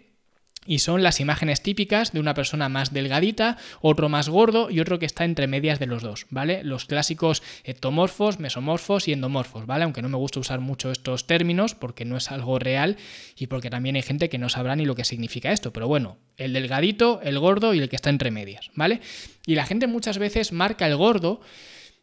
y 0.66 0.80
son 0.80 1.02
las 1.02 1.20
imágenes 1.20 1.62
típicas 1.62 2.12
de 2.12 2.20
una 2.20 2.34
persona 2.34 2.68
más 2.68 2.92
delgadita, 2.92 3.56
otro 3.80 4.08
más 4.08 4.28
gordo 4.28 4.70
y 4.70 4.80
otro 4.80 4.98
que 4.98 5.06
está 5.06 5.24
entre 5.24 5.46
medias 5.46 5.78
de 5.78 5.86
los 5.86 6.02
dos, 6.02 6.26
¿vale? 6.30 6.62
Los 6.64 6.84
clásicos 6.84 7.42
ectomorfos, 7.64 8.38
mesomorfos 8.38 9.08
y 9.08 9.12
endomorfos, 9.12 9.66
¿vale? 9.66 9.84
Aunque 9.84 10.02
no 10.02 10.10
me 10.10 10.18
gusta 10.18 10.40
usar 10.40 10.60
mucho 10.60 10.90
estos 10.90 11.26
términos 11.26 11.74
porque 11.74 12.04
no 12.04 12.16
es 12.16 12.30
algo 12.30 12.58
real 12.58 12.96
y 13.36 13.46
porque 13.46 13.70
también 13.70 13.96
hay 13.96 14.02
gente 14.02 14.28
que 14.28 14.38
no 14.38 14.48
sabrá 14.48 14.76
ni 14.76 14.84
lo 14.84 14.94
que 14.94 15.04
significa 15.04 15.52
esto, 15.52 15.72
pero 15.72 15.88
bueno, 15.88 16.18
el 16.36 16.52
delgadito, 16.52 17.20
el 17.22 17.38
gordo 17.38 17.72
y 17.72 17.78
el 17.78 17.88
que 17.88 17.96
está 17.96 18.10
entre 18.10 18.30
medias, 18.30 18.70
¿vale? 18.74 19.00
Y 19.46 19.54
la 19.54 19.64
gente 19.64 19.86
muchas 19.86 20.18
veces 20.18 20.52
marca 20.52 20.86
el 20.86 20.96
gordo 20.96 21.40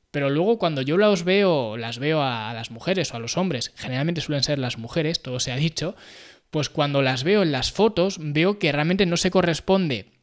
pero 0.10 0.30
luego 0.30 0.58
cuando 0.58 0.82
yo 0.82 0.98
los 0.98 1.24
veo, 1.24 1.78
las 1.78 2.00
veo 2.00 2.24
a 2.24 2.54
las 2.54 2.72
mujeres 2.72 3.14
o 3.14 3.18
a 3.18 3.20
los 3.20 3.38
hombres, 3.38 3.74
generalmente 3.76 4.22
suelen 4.22 4.42
ser 4.42 4.58
las 4.58 4.78
mujeres, 4.78 5.22
todo 5.22 5.40
se 5.40 5.52
ha 5.52 5.58
dicho, 5.58 5.96
pues 6.58 6.70
cuando 6.72 7.04
las 7.04 7.24
veo 7.24 7.44
en 7.44 7.52
las 7.52 7.72
fotos 7.72 8.18
veo 8.20 8.58
que 8.58 8.72
realmente 8.72 9.06
no 9.06 9.16
se 9.16 9.30
corresponde 9.30 10.14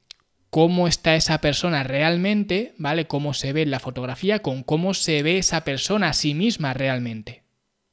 cómo 0.51 0.89
está 0.89 1.15
esa 1.15 1.41
persona 1.41 1.85
realmente, 1.85 2.75
¿vale? 2.77 3.07
Cómo 3.07 3.35
se 3.35 3.53
ve 3.53 3.63
en 3.63 3.71
la 3.71 3.79
fotografía 3.79 4.41
con 4.41 4.65
cómo 4.65 4.95
se 4.95 5.23
ve 5.23 5.39
esa 5.39 5.63
persona 5.63 6.09
a 6.09 6.13
sí 6.13 6.35
misma 6.35 6.75
realmente. 6.75 7.45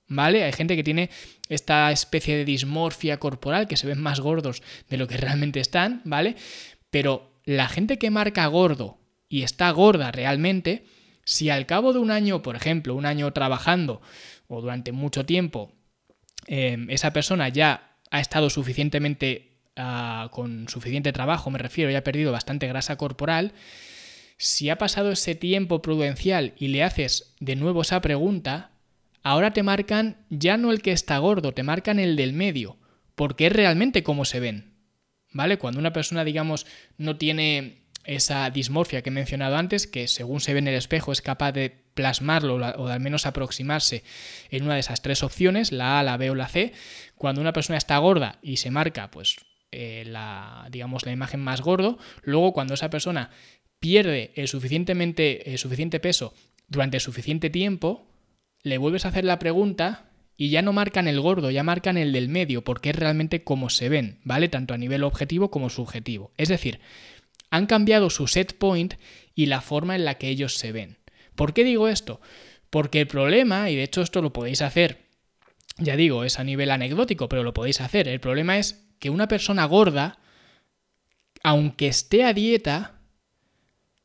¿Vale? 0.08 0.44
Hay 0.44 0.54
gente 0.54 0.76
que 0.76 0.84
tiene 0.84 1.12
esta 1.50 1.92
especie 1.92 2.36
de 2.36 2.44
dismorfia 2.44 3.20
corporal, 3.20 3.68
que 3.68 3.78
se 3.78 3.86
ven 3.86 4.02
más 4.02 4.20
gordos 4.20 4.64
de 4.90 4.98
lo 4.98 5.08
que 5.08 5.18
realmente 5.18 5.60
están, 5.60 6.02
¿vale? 6.04 6.36
Pero 6.90 7.40
la 7.46 7.70
gente 7.70 8.00
que 8.00 8.10
marca 8.10 8.48
gordo 8.48 8.98
y 9.30 9.44
está 9.44 9.70
gorda 9.70 10.12
realmente, 10.12 10.88
si 11.26 11.52
al 11.52 11.68
cabo 11.68 11.94
de 11.94 12.00
un 12.00 12.10
año, 12.10 12.42
por 12.42 12.56
ejemplo, 12.56 12.96
un 12.96 13.06
año 13.06 13.32
trabajando 13.34 14.02
o 14.48 14.62
durante 14.62 14.92
mucho 14.92 15.28
tiempo, 15.28 15.76
eh, 16.48 16.88
esa 16.90 17.14
persona 17.14 17.48
ya 17.48 17.91
ha 18.12 18.20
estado 18.20 18.50
suficientemente 18.50 19.58
ah, 19.76 20.30
con 20.32 20.68
suficiente 20.70 21.12
trabajo, 21.12 21.50
me 21.50 21.58
refiero, 21.58 21.90
y 21.90 21.96
ha 21.96 22.04
perdido 22.04 22.32
bastante 22.32 22.68
grasa 22.68 22.98
corporal, 22.98 23.54
si 24.38 24.70
ha 24.70 24.78
pasado 24.78 25.12
ese 25.12 25.36
tiempo 25.36 25.82
prudencial 25.82 26.54
y 26.58 26.68
le 26.68 26.84
haces 26.84 27.36
de 27.40 27.56
nuevo 27.56 27.82
esa 27.82 28.02
pregunta, 28.02 28.72
ahora 29.24 29.54
te 29.54 29.64
marcan 29.64 30.18
ya 30.30 30.58
no 30.58 30.72
el 30.72 30.82
que 30.82 30.92
está 30.92 31.18
gordo, 31.20 31.54
te 31.54 31.64
marcan 31.64 32.00
el 32.00 32.16
del 32.16 32.34
medio, 32.34 32.78
porque 33.16 33.48
es 33.48 33.54
realmente 33.54 34.04
como 34.04 34.26
se 34.26 34.40
ven. 34.40 34.72
¿Vale? 35.34 35.58
Cuando 35.58 35.80
una 35.80 35.94
persona, 35.94 36.26
digamos, 36.26 36.66
no 36.98 37.16
tiene 37.16 37.86
esa 38.06 38.50
dismorfia 38.50 39.02
que 39.02 39.10
he 39.10 39.14
mencionado 39.14 39.58
antes, 39.58 39.88
que 39.88 40.08
según 40.08 40.42
se 40.42 40.54
ve 40.54 40.60
en 40.60 40.68
el 40.68 40.76
espejo 40.76 41.12
es 41.12 41.22
capaz 41.22 41.52
de 41.52 41.70
plasmarlo 41.94 42.56
o 42.56 42.88
al 42.88 43.00
menos 43.00 43.26
aproximarse 43.26 44.04
en 44.50 44.64
una 44.64 44.76
de 44.76 44.80
esas 44.80 45.02
tres 45.02 45.24
opciones, 45.24 45.72
la 45.72 46.00
A, 46.00 46.04
la 46.04 46.18
B 46.18 46.30
o 46.30 46.36
la 46.36 46.48
C, 46.48 46.74
cuando 47.16 47.42
una 47.42 47.54
persona 47.54 47.78
está 47.78 47.98
gorda 47.98 48.40
y 48.42 48.58
se 48.58 48.72
marca 48.72 49.12
pues 49.12 49.38
eh, 49.72 50.04
la, 50.06 50.68
digamos, 50.72 51.06
la 51.06 51.12
imagen 51.12 51.40
más 51.40 51.62
gordo, 51.62 51.98
luego 52.24 52.54
cuando 52.54 52.74
esa 52.74 52.90
persona 52.90 53.30
pierde 53.80 54.32
el 54.36 54.48
suficientemente, 54.48 55.52
el 55.52 55.58
suficiente 55.58 56.00
peso 56.00 56.34
durante 56.68 57.00
suficiente 57.00 57.50
tiempo, 57.50 58.08
le 58.64 58.78
vuelves 58.78 59.06
a 59.06 59.10
hacer 59.10 59.26
la 59.26 59.40
pregunta 59.40 60.12
y 60.38 60.50
ya 60.50 60.62
no 60.62 60.74
marcan 60.74 61.08
el 61.08 61.20
gordo, 61.20 61.52
ya 61.52 61.64
marcan 61.64 61.98
el 61.98 62.14
del 62.14 62.30
medio, 62.30 62.64
porque 62.64 62.90
es 62.90 62.96
realmente 62.96 63.44
como 63.44 63.70
se 63.70 63.90
ven, 63.90 64.20
¿vale? 64.24 64.50
Tanto 64.50 64.74
a 64.74 64.78
nivel 64.78 65.04
objetivo 65.04 65.52
como 65.52 65.70
subjetivo. 65.70 66.32
Es 66.38 66.50
decir, 66.50 66.80
han 67.52 67.68
cambiado 67.68 68.10
su 68.10 68.28
set 68.28 68.58
point 68.58 68.96
y 69.36 69.46
la 69.46 69.62
forma 69.62 69.96
en 69.96 70.06
la 70.06 70.16
que 70.16 70.30
ellos 70.30 70.56
se 70.56 70.72
ven. 70.72 70.98
¿Por 71.36 71.54
qué 71.54 71.64
digo 71.64 71.88
esto? 71.88 72.22
Porque 72.70 73.02
el 73.02 73.08
problema, 73.08 73.70
y 73.70 73.76
de 73.76 73.84
hecho 73.84 74.02
esto 74.02 74.22
lo 74.22 74.34
podéis 74.34 74.62
hacer, 74.62 75.06
ya 75.78 75.96
digo, 75.96 76.24
es 76.24 76.40
a 76.40 76.44
nivel 76.44 76.72
anecdótico, 76.72 77.30
pero 77.30 77.44
lo 77.44 77.54
podéis 77.54 77.82
hacer, 77.82 78.08
el 78.08 78.20
problema 78.20 78.58
es 78.58 78.86
que 79.00 79.10
una 79.10 79.28
persona 79.28 79.66
gorda, 79.66 80.20
aunque 81.44 81.88
esté 81.88 82.24
a 82.24 82.34
dieta, 82.34 83.00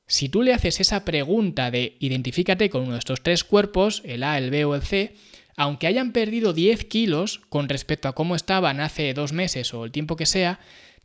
si 0.06 0.28
tú 0.28 0.42
le 0.42 0.52
haces 0.52 0.80
esa 0.80 1.04
pregunta 1.04 1.70
de 1.70 1.96
identifícate 2.00 2.70
con 2.70 2.82
uno 2.82 2.92
de 2.92 2.98
estos 2.98 3.22
tres 3.22 3.44
cuerpos, 3.44 4.02
el 4.04 4.22
A, 4.22 4.38
el 4.38 4.50
B 4.50 4.64
o 4.64 4.74
el 4.74 4.82
C, 4.82 5.14
aunque 5.56 5.86
hayan 5.86 6.12
perdido 6.12 6.52
10 6.52 6.84
kilos 6.84 7.40
con 7.48 7.68
respecto 7.68 8.08
a 8.08 8.14
cómo 8.14 8.36
estaban 8.36 8.80
hace 8.80 9.14
dos 9.14 9.32
meses 9.32 9.72
o 9.74 9.84
el 9.84 9.92
tiempo 9.92 10.16
que 10.16 10.26
sea, 10.26 10.60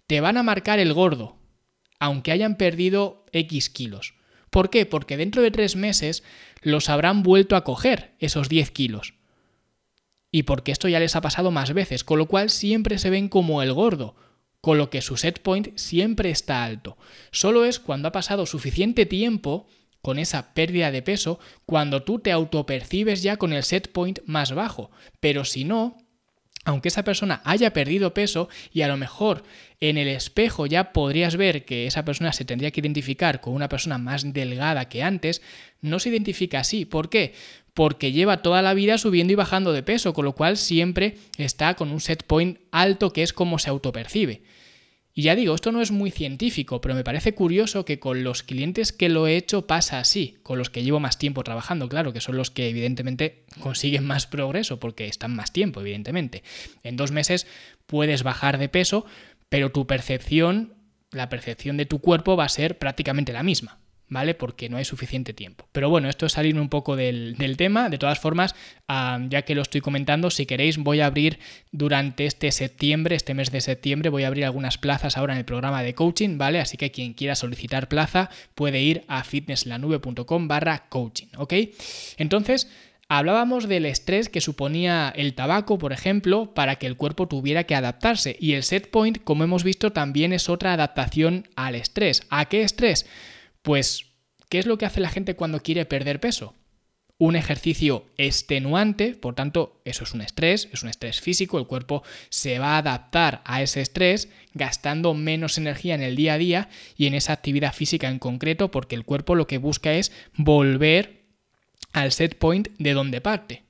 te 0.07 0.21
van 0.21 0.37
a 0.37 0.43
marcar 0.43 0.79
el 0.79 0.93
gordo, 0.93 1.40
aunque 2.01 2.31
hayan 2.31 2.57
perdido 2.57 3.25
X 3.31 3.69
kilos. 3.69 4.15
¿Por 4.49 4.71
qué? 4.71 4.87
Porque 4.87 5.17
dentro 5.17 5.43
de 5.43 5.51
tres 5.51 5.75
meses 5.75 6.23
los 6.63 6.89
habrán 6.89 7.21
vuelto 7.21 7.55
a 7.55 7.63
coger 7.63 8.15
esos 8.19 8.49
10 8.49 8.71
kilos. 8.71 9.13
Y 10.31 10.43
porque 10.43 10.71
esto 10.71 10.87
ya 10.87 10.99
les 10.99 11.15
ha 11.15 11.21
pasado 11.21 11.51
más 11.51 11.73
veces, 11.73 12.03
con 12.03 12.17
lo 12.17 12.25
cual 12.25 12.49
siempre 12.49 12.97
se 12.97 13.11
ven 13.11 13.29
como 13.29 13.61
el 13.61 13.71
gordo, 13.71 14.15
con 14.61 14.79
lo 14.79 14.89
que 14.89 15.03
su 15.03 15.15
set 15.15 15.43
point 15.43 15.77
siempre 15.77 16.31
está 16.31 16.63
alto. 16.63 16.97
Solo 17.31 17.65
es 17.65 17.79
cuando 17.79 18.07
ha 18.07 18.11
pasado 18.11 18.47
suficiente 18.47 19.05
tiempo 19.05 19.67
con 20.01 20.17
esa 20.17 20.55
pérdida 20.55 20.89
de 20.89 21.03
peso, 21.03 21.39
cuando 21.67 22.01
tú 22.01 22.17
te 22.17 22.31
autopercibes 22.31 23.21
ya 23.21 23.37
con 23.37 23.53
el 23.53 23.61
set 23.61 23.91
point 23.91 24.19
más 24.25 24.53
bajo. 24.53 24.89
Pero 25.19 25.45
si 25.45 25.65
no, 25.65 25.97
aunque 26.63 26.89
esa 26.89 27.03
persona 27.03 27.41
haya 27.43 27.73
perdido 27.73 28.13
peso 28.13 28.49
y 28.71 28.81
a 28.81 28.87
lo 28.87 28.97
mejor 28.97 29.43
en 29.79 29.97
el 29.97 30.07
espejo 30.07 30.67
ya 30.67 30.93
podrías 30.93 31.35
ver 31.35 31.65
que 31.65 31.87
esa 31.87 32.05
persona 32.05 32.33
se 32.33 32.45
tendría 32.45 32.71
que 32.71 32.81
identificar 32.81 33.41
con 33.41 33.53
una 33.53 33.69
persona 33.69 33.97
más 33.97 34.31
delgada 34.31 34.87
que 34.87 35.01
antes, 35.01 35.41
no 35.81 35.99
se 35.99 36.09
identifica 36.09 36.59
así. 36.59 36.85
¿Por 36.85 37.09
qué? 37.09 37.33
Porque 37.73 38.11
lleva 38.11 38.43
toda 38.43 38.61
la 38.61 38.73
vida 38.73 38.97
subiendo 38.97 39.33
y 39.33 39.37
bajando 39.37 39.73
de 39.73 39.81
peso, 39.81 40.13
con 40.13 40.25
lo 40.25 40.33
cual 40.33 40.57
siempre 40.57 41.17
está 41.37 41.73
con 41.73 41.91
un 41.91 41.99
set 41.99 42.23
point 42.23 42.59
alto 42.71 43.11
que 43.11 43.23
es 43.23 43.33
como 43.33 43.57
se 43.57 43.69
autopercibe. 43.69 44.41
Y 45.13 45.23
ya 45.23 45.35
digo, 45.35 45.53
esto 45.53 45.71
no 45.71 45.81
es 45.81 45.91
muy 45.91 46.09
científico, 46.09 46.79
pero 46.79 46.95
me 46.95 47.03
parece 47.03 47.33
curioso 47.33 47.83
que 47.83 47.99
con 47.99 48.23
los 48.23 48.43
clientes 48.43 48.93
que 48.93 49.09
lo 49.09 49.27
he 49.27 49.35
hecho 49.35 49.67
pasa 49.67 49.99
así, 49.99 50.37
con 50.41 50.57
los 50.57 50.69
que 50.69 50.83
llevo 50.83 51.01
más 51.01 51.17
tiempo 51.17 51.43
trabajando, 51.43 51.89
claro, 51.89 52.13
que 52.13 52.21
son 52.21 52.37
los 52.37 52.49
que 52.49 52.69
evidentemente 52.69 53.43
consiguen 53.59 54.05
más 54.05 54.25
progreso 54.25 54.79
porque 54.79 55.07
están 55.07 55.35
más 55.35 55.51
tiempo, 55.51 55.81
evidentemente. 55.81 56.43
En 56.83 56.95
dos 56.95 57.11
meses 57.11 57.45
puedes 57.87 58.23
bajar 58.23 58.57
de 58.57 58.69
peso, 58.69 59.05
pero 59.49 59.71
tu 59.71 59.85
percepción, 59.85 60.75
la 61.11 61.27
percepción 61.27 61.75
de 61.75 61.85
tu 61.85 61.99
cuerpo 61.99 62.37
va 62.37 62.45
a 62.45 62.49
ser 62.49 62.77
prácticamente 62.77 63.33
la 63.33 63.43
misma. 63.43 63.80
¿Vale? 64.11 64.35
Porque 64.35 64.69
no 64.69 64.77
hay 64.77 64.85
suficiente 64.85 65.33
tiempo. 65.33 65.67
Pero 65.71 65.89
bueno, 65.89 66.09
esto 66.09 66.25
es 66.25 66.33
salir 66.33 66.59
un 66.59 66.67
poco 66.67 66.97
del, 66.97 67.35
tema. 67.57 67.89
De 67.89 67.97
todas 67.97 68.19
formas, 68.19 68.53
ya 68.87 69.41
que 69.43 69.55
lo 69.55 69.61
estoy 69.61 69.79
comentando, 69.81 70.29
si 70.29 70.45
queréis 70.45 70.77
voy 70.77 70.99
a 70.99 71.05
abrir 71.07 71.39
durante 71.71 72.25
este 72.25 72.51
septiembre, 72.51 73.15
este 73.15 73.33
mes 73.33 73.51
de 73.51 73.61
septiembre, 73.61 74.09
voy 74.09 74.23
a 74.23 74.27
abrir 74.27 74.43
algunas 74.43 74.77
plazas 74.77 75.17
ahora 75.17 75.33
en 75.33 75.39
el 75.39 75.45
programa 75.45 75.81
de 75.81 75.95
coaching, 75.95 76.37
¿vale? 76.37 76.59
Así 76.59 76.75
que 76.75 76.91
quien 76.91 77.13
quiera 77.13 77.35
solicitar 77.35 77.87
plaza 77.87 78.29
puede 78.53 78.81
ir 78.81 79.05
a 79.07 79.23
fitnesslanube.com 79.23 80.47
barra 80.47 80.89
coaching, 80.89 81.27
¿ok? 81.37 81.53
Entonces... 82.17 82.69
Hablábamos 83.13 83.67
del 83.67 83.85
estrés 83.87 84.29
que 84.29 84.39
suponía 84.39 85.11
el 85.13 85.33
tabaco, 85.33 85.77
por 85.77 85.91
ejemplo, 85.91 86.53
para 86.53 86.77
que 86.77 86.87
el 86.87 86.95
cuerpo 86.95 87.27
tuviera 87.27 87.65
que 87.65 87.75
adaptarse. 87.75 88.37
Y 88.39 88.53
el 88.53 88.63
set 88.63 88.89
point, 88.89 89.21
como 89.21 89.43
hemos 89.43 89.65
visto, 89.65 89.91
también 89.91 90.31
es 90.31 90.47
otra 90.47 90.71
adaptación 90.71 91.45
al 91.57 91.75
estrés. 91.75 92.23
¿A 92.29 92.45
qué 92.45 92.61
estrés? 92.61 93.05
Pues, 93.61 94.05
¿qué 94.49 94.59
es 94.59 94.65
lo 94.65 94.77
que 94.77 94.85
hace 94.85 94.99
la 94.99 95.09
gente 95.09 95.35
cuando 95.35 95.61
quiere 95.61 95.85
perder 95.85 96.19
peso? 96.19 96.55
Un 97.17 97.35
ejercicio 97.35 98.05
extenuante, 98.17 99.13
por 99.13 99.35
tanto, 99.35 99.79
eso 99.85 100.03
es 100.03 100.13
un 100.13 100.21
estrés, 100.21 100.69
es 100.73 100.81
un 100.81 100.89
estrés 100.89 101.21
físico, 101.21 101.59
el 101.59 101.67
cuerpo 101.67 102.01
se 102.29 102.57
va 102.57 102.73
a 102.73 102.77
adaptar 102.79 103.43
a 103.45 103.61
ese 103.61 103.81
estrés 103.81 104.27
gastando 104.55 105.13
menos 105.13 105.59
energía 105.59 105.93
en 105.93 106.01
el 106.01 106.15
día 106.15 106.33
a 106.33 106.37
día 106.39 106.69
y 106.97 107.05
en 107.05 107.13
esa 107.13 107.33
actividad 107.33 107.73
física 107.73 108.09
en 108.09 108.17
concreto, 108.17 108.71
porque 108.71 108.95
el 108.95 109.05
cuerpo 109.05 109.35
lo 109.35 109.45
que 109.45 109.59
busca 109.59 109.93
es 109.93 110.11
volver 110.35 111.21
al 111.93 112.11
set 112.11 112.39
point 112.39 112.69
de 112.79 112.93
donde 112.93 113.21
parte. 113.21 113.63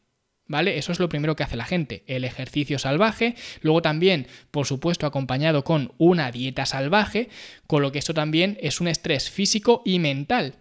¿Vale? 0.51 0.77
Eso 0.77 0.91
es 0.91 0.99
lo 0.99 1.07
primero 1.07 1.37
que 1.37 1.43
hace 1.43 1.55
la 1.55 1.63
gente, 1.63 2.03
el 2.07 2.25
ejercicio 2.25 2.77
salvaje, 2.77 3.35
luego 3.61 3.81
también, 3.81 4.27
por 4.51 4.67
supuesto, 4.67 5.05
acompañado 5.05 5.63
con 5.63 5.93
una 5.97 6.29
dieta 6.29 6.65
salvaje, 6.65 7.29
con 7.67 7.81
lo 7.81 7.93
que 7.93 7.99
esto 7.99 8.13
también 8.13 8.57
es 8.59 8.81
un 8.81 8.89
estrés 8.89 9.29
físico 9.29 9.81
y 9.85 9.99
mental, 9.99 10.55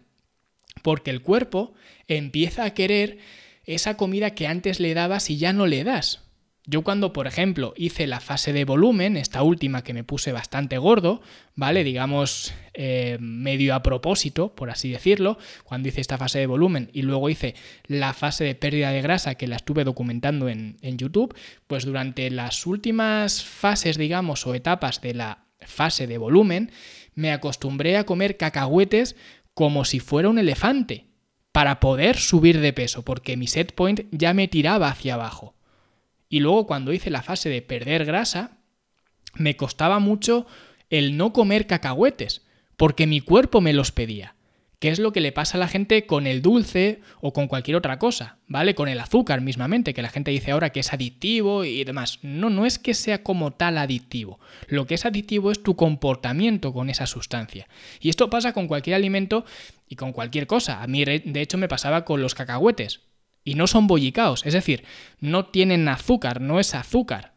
porque 0.83 1.11
el 1.11 1.23
cuerpo 1.23 1.75
empieza 2.07 2.63
a 2.63 2.73
querer 2.73 3.19
esa 3.65 3.97
comida 3.97 4.31
que 4.31 4.47
antes 4.47 4.79
le 4.79 4.95
dabas 4.95 5.29
y 5.29 5.39
ya 5.39 5.53
no 5.53 5.67
le 5.67 5.83
das. 5.83 6.23
Yo 6.67 6.83
cuando, 6.83 7.13
por 7.13 7.27
ejemplo, 7.27 7.73
hice 7.77 8.07
la 8.07 8.21
fase 8.21 8.53
de 8.53 8.65
volumen, 8.65 9.17
esta 9.17 9.43
última 9.43 9.83
que 9.83 9.95
me 9.95 10.05
puse 10.05 10.31
bastante 10.31 10.77
gordo, 10.77 11.23
¿vale? 11.55 11.85
Digamos, 11.85 12.53
eh, 12.75 13.17
medio 13.19 13.75
a 13.75 13.83
propósito, 13.83 14.55
por 14.55 14.71
así 14.71 14.91
decirlo, 14.91 15.39
cuando 15.65 15.89
hice 15.89 16.03
esta 16.03 16.19
fase 16.19 16.39
de 16.39 16.47
volumen 16.47 16.91
y 16.93 17.03
luego 17.03 17.31
hice 17.31 17.55
la 17.87 18.13
fase 18.13 18.45
de 18.45 18.55
pérdida 18.55 18.91
de 18.91 19.01
grasa 19.01 19.37
que 19.37 19.47
la 19.47 19.57
estuve 19.57 19.85
documentando 19.85 20.49
en, 20.49 20.77
en 20.83 20.99
YouTube, 20.99 21.35
pues 21.67 21.87
durante 21.87 22.31
las 22.31 22.67
últimas 22.67 23.43
fases, 23.43 23.97
digamos, 23.97 24.47
o 24.47 24.55
etapas 24.55 25.01
de 25.01 25.15
la 25.15 25.47
fase 25.61 26.07
de 26.07 26.19
volumen, 26.19 26.73
me 27.15 27.33
acostumbré 27.33 27.97
a 27.97 28.05
comer 28.05 28.37
cacahuetes 28.37 29.17
como 29.55 29.85
si 29.85 29.99
fuera 29.99 30.29
un 30.29 30.39
elefante, 30.39 31.07
para 31.53 31.81
poder 31.81 32.17
subir 32.17 32.61
de 32.61 32.73
peso, 32.73 33.03
porque 33.03 33.37
mi 33.37 33.47
set 33.47 33.75
point 33.75 34.03
ya 34.13 34.35
me 34.35 34.49
tiraba 34.49 34.89
hacia 34.89 35.15
abajo. 35.15 35.55
Y 36.31 36.39
luego 36.41 36.67
cuando 36.67 36.93
hice 36.93 37.11
la 37.11 37.23
fase 37.23 37.51
de 37.51 37.61
perder 37.61 38.07
grasa, 38.07 38.59
me 39.35 39.57
costaba 39.57 39.99
mucho 39.99 40.47
el 40.89 41.17
no 41.17 41.33
comer 41.33 41.67
cacahuetes, 41.67 42.47
porque 42.77 43.09
mi 43.09 43.21
cuerpo 43.21 43.61
me 43.61 43.73
los 43.73 43.91
pedía. 43.91 44.37
¿Qué 44.79 44.89
es 44.89 44.99
lo 44.99 45.13
que 45.13 45.21
le 45.21 45.33
pasa 45.33 45.59
a 45.59 45.61
la 45.61 45.69
gente 45.69 46.07
con 46.07 46.27
el 46.27 46.41
dulce 46.41 47.01
o 47.21 47.35
con 47.35 47.49
cualquier 47.49 47.77
otra 47.77 47.99
cosa? 47.99 48.39
¿Vale? 48.47 48.75
Con 48.75 48.89
el 48.89 49.01
azúcar 49.01 49.43
mismamente, 49.43 49.93
que 49.93 50.01
la 50.01 50.09
gente 50.09 50.31
dice 50.31 50.53
ahora 50.53 50.71
que 50.71 50.81
es 50.81 50.93
adictivo 50.95 51.65
y 51.65 51.85
demás. 51.85 52.21
No, 52.23 52.49
no 52.49 52.65
es 52.65 52.79
que 52.79 52.95
sea 52.95 53.23
como 53.23 53.51
tal 53.51 53.77
adictivo. 53.77 54.41
Lo 54.69 54.87
que 54.87 54.95
es 54.95 55.05
adictivo 55.05 55.51
es 55.51 55.63
tu 55.63 55.77
comportamiento 55.77 56.73
con 56.73 56.89
esa 56.89 57.07
sustancia. 57.07 57.69
Y 58.01 58.09
esto 58.09 58.31
pasa 58.31 58.55
con 58.55 58.69
cualquier 58.69 58.97
alimento 58.97 59.45
y 59.87 59.97
con 59.97 60.13
cualquier 60.13 60.47
cosa. 60.47 60.83
A 60.83 60.87
mí, 60.87 61.05
de 61.05 61.41
hecho, 61.43 61.59
me 61.59 61.69
pasaba 61.69 62.07
con 62.07 62.23
los 62.23 62.35
cacahuetes 62.35 63.01
y 63.45 63.55
no 63.55 63.67
son 63.67 63.87
bollicaos, 63.87 64.45
es 64.47 64.53
decir, 64.53 64.85
no 65.19 65.47
tienen 65.47 65.89
azúcar, 65.89 66.41
no 66.41 66.61
es 66.61 66.75
azúcar. 66.75 67.35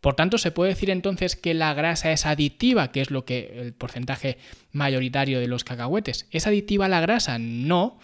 Por 0.00 0.14
tanto, 0.14 0.38
se 0.38 0.52
puede 0.52 0.70
decir 0.70 0.90
entonces 0.90 1.34
que 1.34 1.54
la 1.54 1.74
grasa 1.74 2.12
es 2.12 2.26
adictiva, 2.26 2.92
que 2.92 3.00
es 3.00 3.10
lo 3.10 3.24
que 3.24 3.58
el 3.60 3.72
porcentaje 3.72 4.38
mayoritario 4.70 5.40
de 5.40 5.48
los 5.48 5.64
cacahuetes. 5.64 6.28
¿Es 6.30 6.46
adictiva 6.46 6.88
la 6.88 7.00
grasa? 7.00 7.38
No. 7.38 7.98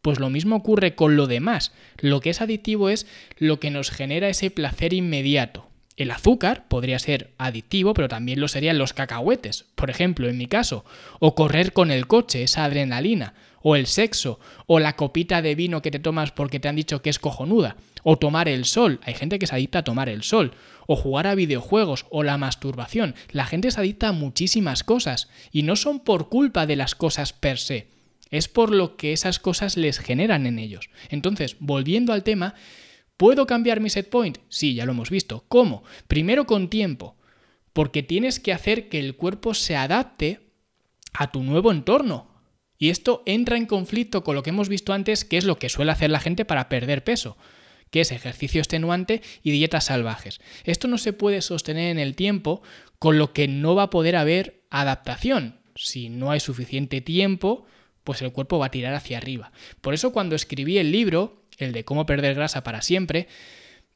Pues 0.00 0.18
lo 0.18 0.30
mismo 0.30 0.56
ocurre 0.56 0.94
con 0.94 1.16
lo 1.16 1.26
demás. 1.26 1.72
Lo 1.98 2.20
que 2.20 2.30
es 2.30 2.40
adictivo 2.40 2.88
es 2.88 3.06
lo 3.36 3.60
que 3.60 3.70
nos 3.70 3.90
genera 3.90 4.28
ese 4.28 4.50
placer 4.50 4.94
inmediato. 4.94 5.68
El 5.96 6.10
azúcar 6.10 6.66
podría 6.68 6.98
ser 6.98 7.34
adictivo, 7.36 7.92
pero 7.92 8.08
también 8.08 8.40
lo 8.40 8.48
serían 8.48 8.78
los 8.78 8.94
cacahuetes, 8.94 9.66
por 9.74 9.90
ejemplo, 9.90 10.28
en 10.28 10.38
mi 10.38 10.46
caso, 10.46 10.86
o 11.20 11.34
correr 11.34 11.74
con 11.74 11.90
el 11.90 12.06
coche, 12.06 12.42
esa 12.42 12.64
adrenalina, 12.64 13.34
o 13.62 13.76
el 13.76 13.86
sexo, 13.86 14.40
o 14.66 14.78
la 14.78 14.96
copita 14.96 15.42
de 15.42 15.54
vino 15.54 15.82
que 15.82 15.90
te 15.90 15.98
tomas 15.98 16.32
porque 16.32 16.60
te 16.60 16.68
han 16.68 16.76
dicho 16.76 17.02
que 17.02 17.10
es 17.10 17.18
cojonuda, 17.18 17.76
o 18.02 18.18
tomar 18.18 18.48
el 18.48 18.64
sol, 18.64 19.00
hay 19.04 19.14
gente 19.14 19.38
que 19.38 19.46
se 19.46 19.54
adicta 19.54 19.80
a 19.80 19.84
tomar 19.84 20.08
el 20.08 20.22
sol, 20.22 20.54
o 20.86 20.96
jugar 20.96 21.26
a 21.26 21.34
videojuegos, 21.34 22.06
o 22.10 22.22
la 22.22 22.38
masturbación, 22.38 23.14
la 23.30 23.46
gente 23.46 23.70
se 23.70 23.80
adicta 23.80 24.08
a 24.08 24.12
muchísimas 24.12 24.84
cosas, 24.84 25.28
y 25.52 25.62
no 25.62 25.76
son 25.76 26.00
por 26.00 26.28
culpa 26.28 26.66
de 26.66 26.76
las 26.76 26.94
cosas 26.94 27.32
per 27.32 27.58
se, 27.58 27.88
es 28.32 28.48
por 28.48 28.72
lo 28.72 28.96
que 28.96 29.12
esas 29.12 29.38
cosas 29.38 29.76
les 29.76 29.98
generan 29.98 30.46
en 30.46 30.58
ellos. 30.58 30.88
Entonces, 31.10 31.56
volviendo 31.60 32.12
al 32.12 32.24
tema, 32.24 32.54
¿puedo 33.18 33.46
cambiar 33.46 33.80
mi 33.80 33.90
set 33.90 34.08
point? 34.08 34.38
Sí, 34.48 34.74
ya 34.74 34.86
lo 34.86 34.92
hemos 34.92 35.10
visto. 35.10 35.44
¿Cómo? 35.48 35.84
Primero 36.08 36.46
con 36.46 36.70
tiempo, 36.70 37.14
porque 37.74 38.02
tienes 38.02 38.40
que 38.40 38.54
hacer 38.54 38.88
que 38.88 38.98
el 38.98 39.16
cuerpo 39.16 39.52
se 39.52 39.76
adapte 39.76 40.40
a 41.12 41.30
tu 41.30 41.42
nuevo 41.42 41.70
entorno. 41.70 42.31
Y 42.82 42.90
esto 42.90 43.22
entra 43.26 43.56
en 43.56 43.66
conflicto 43.66 44.24
con 44.24 44.34
lo 44.34 44.42
que 44.42 44.50
hemos 44.50 44.68
visto 44.68 44.92
antes, 44.92 45.24
que 45.24 45.36
es 45.36 45.44
lo 45.44 45.56
que 45.56 45.68
suele 45.68 45.92
hacer 45.92 46.10
la 46.10 46.18
gente 46.18 46.44
para 46.44 46.68
perder 46.68 47.04
peso 47.04 47.36
que 47.90 48.00
es 48.00 48.10
ejercicio 48.10 48.60
extenuante 48.60 49.22
y 49.44 49.52
dietas 49.52 49.84
salvajes. 49.84 50.40
Esto 50.64 50.88
no 50.88 50.98
se 50.98 51.12
puede 51.12 51.42
sostener 51.42 51.90
en 51.90 52.00
el 52.00 52.16
tiempo, 52.16 52.62
con 52.98 53.18
lo 53.18 53.32
que 53.32 53.46
no 53.46 53.76
va 53.76 53.84
a 53.84 53.90
poder 53.90 54.16
haber 54.16 54.64
adaptación. 54.70 55.60
Si 55.76 56.08
no 56.08 56.32
hay 56.32 56.40
suficiente 56.40 57.00
tiempo, 57.02 57.66
pues 58.02 58.20
el 58.22 58.32
cuerpo 58.32 58.58
va 58.58 58.66
a 58.66 58.70
tirar 58.70 58.94
hacia 58.94 59.18
arriba. 59.18 59.52
Por 59.80 59.94
eso 59.94 60.12
cuando 60.12 60.34
escribí 60.34 60.78
el 60.78 60.90
libro, 60.90 61.44
el 61.58 61.72
de 61.72 61.84
cómo 61.84 62.04
perder 62.04 62.34
grasa 62.34 62.64
para 62.64 62.82
siempre, 62.82 63.28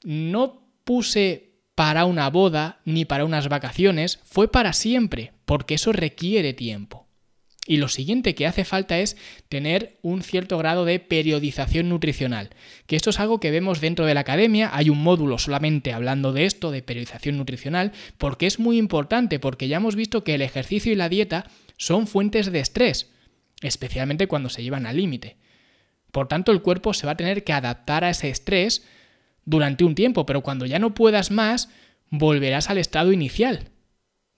no 0.04 0.62
puse 0.84 1.54
para 1.74 2.04
una 2.04 2.30
boda 2.30 2.80
ni 2.84 3.04
para 3.04 3.24
unas 3.24 3.48
vacaciones, 3.48 4.20
fue 4.24 4.46
para 4.46 4.72
siempre, 4.74 5.32
porque 5.44 5.74
eso 5.74 5.90
requiere 5.90 6.52
tiempo. 6.52 7.05
Y 7.66 7.78
lo 7.78 7.88
siguiente 7.88 8.34
que 8.34 8.46
hace 8.46 8.64
falta 8.64 8.98
es 8.98 9.16
tener 9.48 9.98
un 10.02 10.22
cierto 10.22 10.56
grado 10.56 10.84
de 10.84 11.00
periodización 11.00 11.88
nutricional, 11.88 12.50
que 12.86 12.96
esto 12.96 13.10
es 13.10 13.18
algo 13.18 13.40
que 13.40 13.50
vemos 13.50 13.80
dentro 13.80 14.06
de 14.06 14.14
la 14.14 14.20
academia, 14.20 14.70
hay 14.72 14.88
un 14.88 15.02
módulo 15.02 15.38
solamente 15.38 15.92
hablando 15.92 16.32
de 16.32 16.44
esto, 16.44 16.70
de 16.70 16.82
periodización 16.82 17.36
nutricional, 17.36 17.92
porque 18.18 18.46
es 18.46 18.58
muy 18.60 18.78
importante, 18.78 19.40
porque 19.40 19.68
ya 19.68 19.78
hemos 19.78 19.96
visto 19.96 20.22
que 20.22 20.34
el 20.34 20.42
ejercicio 20.42 20.92
y 20.92 20.96
la 20.96 21.08
dieta 21.08 21.50
son 21.76 22.06
fuentes 22.06 22.52
de 22.52 22.60
estrés, 22.60 23.10
especialmente 23.62 24.28
cuando 24.28 24.48
se 24.48 24.62
llevan 24.62 24.86
al 24.86 24.96
límite. 24.96 25.36
Por 26.12 26.28
tanto, 26.28 26.52
el 26.52 26.62
cuerpo 26.62 26.94
se 26.94 27.06
va 27.06 27.12
a 27.12 27.16
tener 27.16 27.44
que 27.44 27.52
adaptar 27.52 28.04
a 28.04 28.10
ese 28.10 28.28
estrés 28.30 28.84
durante 29.44 29.84
un 29.84 29.94
tiempo, 29.94 30.24
pero 30.24 30.42
cuando 30.42 30.66
ya 30.66 30.78
no 30.78 30.94
puedas 30.94 31.30
más, 31.30 31.68
volverás 32.10 32.70
al 32.70 32.78
estado 32.78 33.12
inicial, 33.12 33.70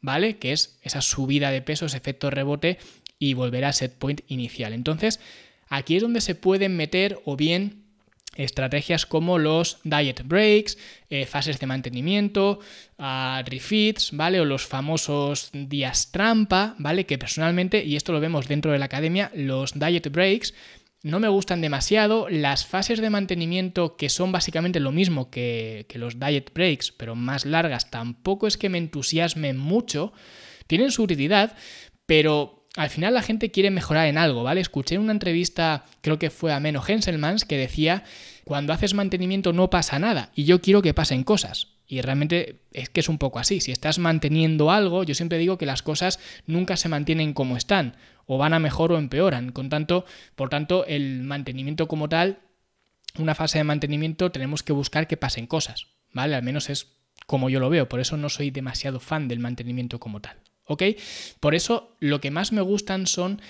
¿vale? 0.01 0.39
Que 0.39 0.53
es 0.53 0.79
esa 0.83 1.01
subida 1.01 1.51
de 1.51 1.63
peso, 1.63 1.87
ese 1.87 1.97
efecto 1.97 2.31
rebote 2.31 2.79
y 3.19 3.35
volver 3.35 3.65
a 3.65 3.73
set 3.73 3.95
point 3.95 4.21
inicial. 4.29 4.73
Entonces, 4.73 5.21
aquí 5.69 5.97
es 5.97 6.03
donde 6.03 6.21
se 6.21 6.35
pueden 6.35 6.77
meter 6.77 7.21
o 7.25 7.37
bien 7.37 7.85
estrategias 8.37 9.05
como 9.05 9.39
los 9.39 9.79
diet 9.85 10.23
breaks, 10.25 10.79
eh, 11.11 11.27
fases 11.27 11.59
de 11.59 11.67
mantenimiento, 11.67 12.61
uh, 12.99 13.43
refits, 13.45 14.13
¿vale? 14.13 14.41
O 14.41 14.45
los 14.45 14.65
famosos 14.65 15.51
días 15.53 16.13
trampa, 16.13 16.77
¿vale? 16.79 17.05
Que 17.05 17.19
personalmente, 17.19 17.85
y 17.85 17.97
esto 17.97 18.13
lo 18.13 18.21
vemos 18.21 18.47
dentro 18.47 18.71
de 18.71 18.79
la 18.79 18.85
academia, 18.87 19.31
los 19.35 19.79
diet 19.79 20.11
breaks 20.11 20.55
no 21.03 21.21
me 21.21 21.29
gustan 21.29 21.61
demasiado. 21.61 22.29
Las 22.29 22.67
fases 22.67 23.01
de 23.01 23.11
mantenimiento, 23.11 23.97
que 23.97 24.09
son 24.09 24.33
básicamente 24.33 24.81
lo 24.81 24.93
mismo 24.93 25.31
que, 25.31 25.87
que 25.89 25.99
los 25.99 26.19
diet 26.19 26.53
breaks, 26.53 26.93
pero 26.93 27.15
más 27.15 27.47
largas, 27.47 27.91
tampoco 27.91 28.47
es 28.47 28.57
que 28.57 28.69
me 28.69 28.79
entusiasmen 28.79 29.57
mucho. 29.57 30.13
Tienen 30.67 30.91
su 30.91 31.05
utilidad, 31.05 31.57
pero 32.07 32.58
al 32.77 32.91
final 32.91 33.15
la 33.15 33.23
gente 33.23 33.51
quiere 33.51 33.71
mejorar 33.71 34.07
en 34.07 34.19
algo, 34.19 34.43
¿vale? 34.43 34.61
Escuché 34.61 34.95
en 34.95 35.01
una 35.01 35.13
entrevista, 35.13 35.85
creo 36.01 36.19
que 36.19 36.31
fue 36.31 36.53
a 36.53 36.61
Meno 36.61 36.83
Henselmans, 36.87 37.45
que 37.45 37.57
decía, 37.57 38.05
cuando 38.45 38.73
haces 38.73 38.95
mantenimiento 38.95 39.53
no 39.53 39.71
pasa 39.71 39.99
nada 39.99 40.31
y 40.35 40.45
yo 40.45 40.61
quiero 40.61 40.83
que 40.83 40.95
pasen 40.95 41.25
cosas. 41.25 41.69
Y 41.91 42.03
realmente 42.03 42.61
es 42.73 42.91
que 42.91 43.01
es 43.01 43.09
un 43.09 43.17
poco 43.17 43.39
así. 43.39 43.61
Si 43.61 43.73
estás 43.73 43.99
manteniendo 43.99 44.71
algo, 44.71 45.05
yo 45.05 45.15
siempre 45.15 45.39
digo 45.39 45.57
que 45.57 45.65
las 45.65 45.83
cosas 45.83 46.21
nunca 46.47 46.77
se 46.77 46.91
mantienen 46.91 47.33
como 47.33 47.57
están, 47.57 47.97
o 48.27 48.37
van 48.37 48.53
a 48.53 48.59
mejor 48.59 48.93
o 48.93 48.99
empeoran. 48.99 49.53
Con 49.53 49.71
tanto, 49.71 50.05
por 50.37 50.51
tanto, 50.51 50.85
el 50.85 51.23
mantenimiento 51.23 51.89
como 51.89 52.09
tal, 52.11 52.41
una 53.19 53.35
fase 53.35 53.57
de 53.57 53.65
mantenimiento, 53.65 54.31
tenemos 54.31 54.63
que 54.63 54.75
buscar 54.75 55.07
que 55.07 55.17
pasen 55.17 55.47
cosas, 55.47 55.87
¿vale? 56.13 56.35
Al 56.35 56.43
menos 56.43 56.69
es 56.69 56.89
como 57.27 57.49
yo 57.49 57.59
lo 57.59 57.71
veo. 57.71 57.89
Por 57.89 58.01
eso 58.01 58.19
no 58.19 58.29
soy 58.29 58.51
demasiado 58.51 59.01
fan 59.01 59.27
del 59.27 59.39
mantenimiento 59.39 59.99
como 59.99 60.21
tal. 60.21 60.37
¿Ok? 60.69 60.83
Por 61.41 61.55
eso 61.55 61.97
lo 61.99 62.21
que 62.21 62.31
más 62.31 62.53
me 62.53 62.61
gustan 62.61 63.07
son 63.07 63.41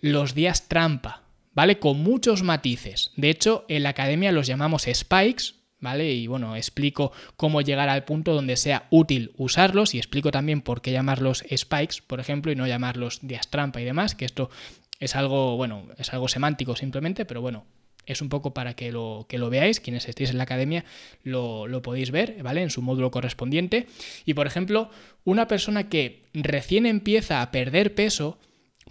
los 0.00 0.34
días 0.34 0.68
trampa, 0.68 1.22
¿vale? 1.52 1.78
Con 1.78 2.02
muchos 2.02 2.42
matices. 2.42 3.12
De 3.16 3.30
hecho, 3.30 3.64
en 3.68 3.82
la 3.82 3.90
academia 3.90 4.32
los 4.32 4.46
llamamos 4.46 4.86
spikes, 4.90 5.54
¿vale? 5.80 6.12
Y 6.12 6.26
bueno, 6.26 6.56
explico 6.56 7.12
cómo 7.36 7.60
llegar 7.60 7.88
al 7.88 8.04
punto 8.04 8.34
donde 8.34 8.56
sea 8.56 8.86
útil 8.90 9.32
usarlos 9.36 9.94
y 9.94 9.98
explico 9.98 10.30
también 10.30 10.62
por 10.62 10.80
qué 10.80 10.92
llamarlos 10.92 11.44
spikes, 11.54 11.96
por 12.06 12.20
ejemplo, 12.20 12.52
y 12.52 12.56
no 12.56 12.66
llamarlos 12.66 13.20
días 13.22 13.48
trampa 13.48 13.80
y 13.80 13.84
demás, 13.84 14.14
que 14.14 14.24
esto 14.24 14.50
es 15.00 15.14
algo, 15.16 15.56
bueno, 15.56 15.86
es 15.98 16.12
algo 16.12 16.28
semántico 16.28 16.74
simplemente, 16.74 17.24
pero 17.24 17.40
bueno, 17.40 17.66
es 18.08 18.22
un 18.22 18.28
poco 18.28 18.54
para 18.54 18.74
que 18.74 18.90
lo, 18.90 19.26
que 19.28 19.38
lo 19.38 19.50
veáis, 19.50 19.80
quienes 19.80 20.08
estéis 20.08 20.30
en 20.30 20.38
la 20.38 20.44
academia 20.44 20.84
lo, 21.22 21.66
lo 21.66 21.82
podéis 21.82 22.10
ver, 22.10 22.42
¿vale? 22.42 22.62
En 22.62 22.70
su 22.70 22.82
módulo 22.82 23.10
correspondiente. 23.10 23.86
Y 24.24 24.34
por 24.34 24.46
ejemplo, 24.46 24.90
una 25.24 25.46
persona 25.46 25.88
que 25.88 26.24
recién 26.32 26.86
empieza 26.86 27.42
a 27.42 27.50
perder 27.50 27.94
peso, 27.94 28.38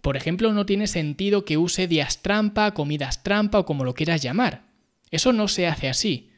por 0.01 0.17
ejemplo, 0.17 0.53
no 0.53 0.65
tiene 0.65 0.87
sentido 0.87 1.45
que 1.45 1.57
use 1.57 1.87
días 1.87 2.21
trampa, 2.21 2.73
comidas 2.73 3.23
trampa 3.23 3.59
o 3.59 3.65
como 3.65 3.83
lo 3.83 3.95
quieras 3.95 4.21
llamar. 4.21 4.63
Eso 5.11 5.33
no 5.33 5.47
se 5.47 5.67
hace 5.67 5.89
así. 5.89 6.29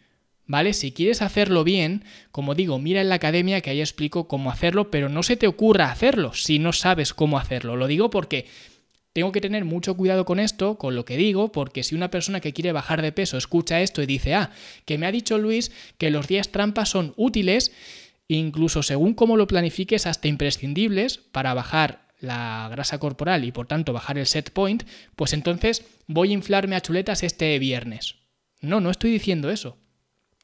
¿Vale? 0.47 0.73
Si 0.73 0.91
quieres 0.91 1.21
hacerlo 1.21 1.63
bien, 1.63 2.03
como 2.31 2.55
digo, 2.55 2.79
mira 2.79 3.01
en 3.01 3.09
la 3.09 3.15
academia 3.15 3.61
que 3.61 3.69
ahí 3.69 3.81
explico 3.81 4.27
cómo 4.27 4.49
hacerlo, 4.49 4.89
pero 4.89 5.07
no 5.07 5.21
se 5.21 5.37
te 5.37 5.45
ocurra 5.45 5.91
hacerlo 5.91 6.33
si 6.33 6.57
no 6.57 6.73
sabes 6.73 7.13
cómo 7.13 7.37
hacerlo. 7.37 7.75
Lo 7.75 7.85
digo 7.85 8.09
porque 8.09 8.47
tengo 9.19 9.33
que 9.33 9.41
tener 9.41 9.65
mucho 9.65 9.97
cuidado 9.97 10.23
con 10.23 10.39
esto, 10.39 10.77
con 10.77 10.95
lo 10.95 11.03
que 11.03 11.17
digo, 11.17 11.51
porque 11.51 11.83
si 11.83 11.93
una 11.93 12.09
persona 12.09 12.39
que 12.39 12.53
quiere 12.53 12.71
bajar 12.71 13.01
de 13.01 13.11
peso 13.11 13.37
escucha 13.37 13.81
esto 13.81 14.01
y 14.01 14.05
dice, 14.05 14.33
ah, 14.33 14.51
que 14.85 14.97
me 14.97 15.05
ha 15.05 15.11
dicho 15.11 15.37
Luis 15.37 15.73
que 15.97 16.09
los 16.09 16.27
días 16.27 16.49
trampa 16.53 16.85
son 16.85 17.13
útiles, 17.17 17.73
incluso 18.29 18.81
según 18.81 19.13
cómo 19.13 19.35
lo 19.35 19.45
planifiques, 19.45 20.05
hasta 20.07 20.29
imprescindibles 20.29 21.17
para 21.17 21.53
bajar 21.53 22.07
la 22.21 22.69
grasa 22.71 22.97
corporal 22.97 23.43
y 23.43 23.51
por 23.51 23.67
tanto 23.67 23.91
bajar 23.91 24.17
el 24.17 24.25
set 24.25 24.51
point, 24.51 24.83
pues 25.17 25.33
entonces 25.33 25.83
voy 26.07 26.29
a 26.29 26.33
inflarme 26.33 26.77
a 26.77 26.81
chuletas 26.81 27.21
este 27.23 27.59
viernes. 27.59 28.15
No, 28.61 28.79
no 28.79 28.89
estoy 28.89 29.11
diciendo 29.11 29.51
eso. 29.51 29.77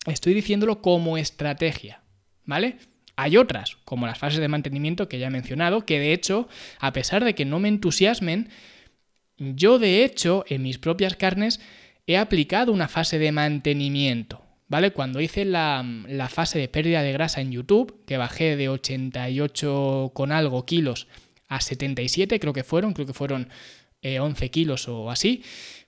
Estoy 0.05 0.33
diciéndolo 0.33 0.81
como 0.81 1.17
estrategia, 1.17 2.03
¿vale? 2.43 2.77
Hay 3.15 3.37
otras, 3.37 3.77
como 3.85 4.07
las 4.07 4.19
fases 4.19 4.39
de 4.39 4.47
mantenimiento 4.47 5.07
que 5.07 5.19
ya 5.19 5.27
he 5.27 5.31
mencionado, 5.31 5.85
que 5.85 5.99
de 5.99 6.13
hecho, 6.13 6.47
a 6.79 6.91
pesar 6.93 7.23
de 7.23 7.35
que 7.35 7.45
no 7.45 7.59
me 7.59 7.69
entusiasmen, 7.69 8.49
yo 9.37 9.79
de 9.79 10.03
hecho 10.03 10.45
en 10.47 10.63
mis 10.63 10.77
propias 10.77 11.15
carnes 11.15 11.59
he 12.07 12.17
aplicado 12.17 12.71
una 12.71 12.87
fase 12.87 13.19
de 13.19 13.31
mantenimiento. 13.31 14.41
¿Vale? 14.67 14.91
Cuando 14.91 15.21
hice 15.21 15.45
la, 15.45 15.85
fase 16.27 16.57
de 16.57 16.67
pérdida 16.67 17.03
de 17.03 17.11
grasa 17.11 17.39
en 17.39 17.51
YouTube, 17.51 18.03
que 18.07 18.17
bajé 18.17 18.55
de 18.55 18.67
88 18.67 20.11
con 20.13 20.31
algo 20.31 20.65
kilos 20.65 21.07
a 21.47 21.61
77, 21.61 22.39
creo 22.39 22.51
que 22.51 22.63
fueron, 22.63 22.93
creo 22.93 23.05
que 23.05 23.13
fueron 23.13 23.49
11 24.01 24.45
eh, 24.45 24.49
kilos 24.49 24.87
o 24.87 25.11
así, 25.11 25.43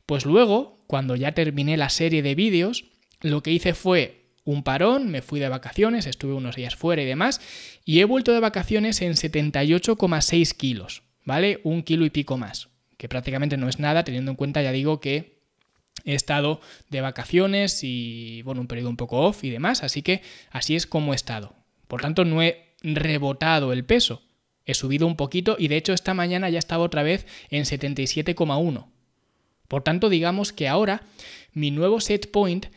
pues 0.05 0.25
luego, 0.25 0.77
cuando 0.85 1.15
ya 1.15 1.31
terminé 1.33 1.75
la 1.75 1.89
serie 1.89 2.21
de 2.21 2.35
vídeos, 2.35 2.85
lo 3.21 3.41
que 3.41 3.51
hice 3.51 3.73
fue 3.73 4.16
un 4.47 4.63
parón, 4.63 5.09
me 5.09 5.21
fui 5.21 5.41
de 5.41 5.49
vacaciones, 5.49 6.07
estuve 6.07 6.33
unos 6.33 6.55
días 6.55 6.77
fuera 6.77 7.01
y 7.01 7.05
demás, 7.05 7.41
y 7.83 7.99
he 7.99 8.05
vuelto 8.05 8.31
de 8.31 8.39
vacaciones 8.39 9.01
en 9.01 9.11
78,6 9.11 10.55
kilos, 10.55 11.03
¿vale? 11.25 11.59
Un 11.65 11.83
kilo 11.83 12.05
y 12.05 12.09
pico 12.09 12.37
más, 12.37 12.69
que 12.95 13.09
prácticamente 13.09 13.57
no 13.57 13.67
es 13.67 13.77
nada, 13.79 14.05
teniendo 14.05 14.31
en 14.31 14.37
cuenta, 14.37 14.61
ya 14.61 14.71
digo, 14.71 15.01
que 15.01 15.41
he 16.05 16.13
estado 16.13 16.61
de 16.89 17.01
vacaciones 17.01 17.83
y, 17.83 18.41
bueno, 18.43 18.61
un 18.61 18.67
periodo 18.67 18.89
un 18.89 18.95
poco 18.95 19.19
off 19.19 19.43
y 19.43 19.49
demás, 19.49 19.83
así 19.83 20.01
que 20.01 20.21
así 20.49 20.77
es 20.77 20.87
como 20.87 21.11
he 21.11 21.17
estado. 21.17 21.53
Por 21.89 21.99
tanto, 21.99 22.23
no 22.23 22.41
he 22.41 22.73
rebotado 22.81 23.73
el 23.73 23.83
peso, 23.83 24.21
he 24.65 24.73
subido 24.75 25.07
un 25.07 25.17
poquito 25.17 25.57
y 25.59 25.67
de 25.67 25.75
hecho 25.75 25.91
esta 25.91 26.13
mañana 26.13 26.49
ya 26.49 26.59
estaba 26.59 26.85
otra 26.85 27.03
vez 27.03 27.27
en 27.49 27.65
77,1. 27.65 28.87
Por 29.67 29.83
tanto, 29.83 30.07
digamos 30.07 30.53
que 30.53 30.69
ahora 30.69 31.03
mi 31.51 31.69
nuevo 31.69 31.99
set 31.99 32.31
point 32.31 32.67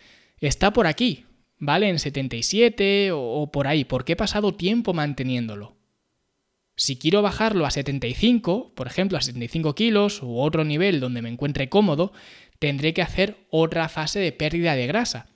está 0.40 0.72
por 0.72 0.88
aquí, 0.88 1.26
¿vale? 1.60 1.88
En 1.88 2.00
77 2.00 3.10
o, 3.12 3.50
por 3.52 3.68
ahí, 3.68 3.84
porque 3.84 4.14
he 4.14 4.16
pasado 4.16 4.54
tiempo 4.54 4.92
manteniéndolo. 4.92 5.76
Si 6.76 6.96
quiero 6.96 7.22
bajarlo 7.22 7.66
a 7.66 7.70
75, 7.70 8.72
por 8.74 8.86
ejemplo, 8.86 9.18
a 9.18 9.20
75 9.20 9.74
kilos 9.74 10.22
u 10.22 10.40
otro 10.40 10.64
nivel 10.64 10.98
donde 10.98 11.22
me 11.22 11.28
encuentre 11.28 11.68
cómodo, 11.68 12.12
tendré 12.58 12.94
que 12.94 13.02
hacer 13.02 13.36
otra 13.50 13.88
fase 13.88 14.18
de 14.18 14.32
pérdida 14.32 14.74
de 14.74 14.86
grasa. 14.86 15.28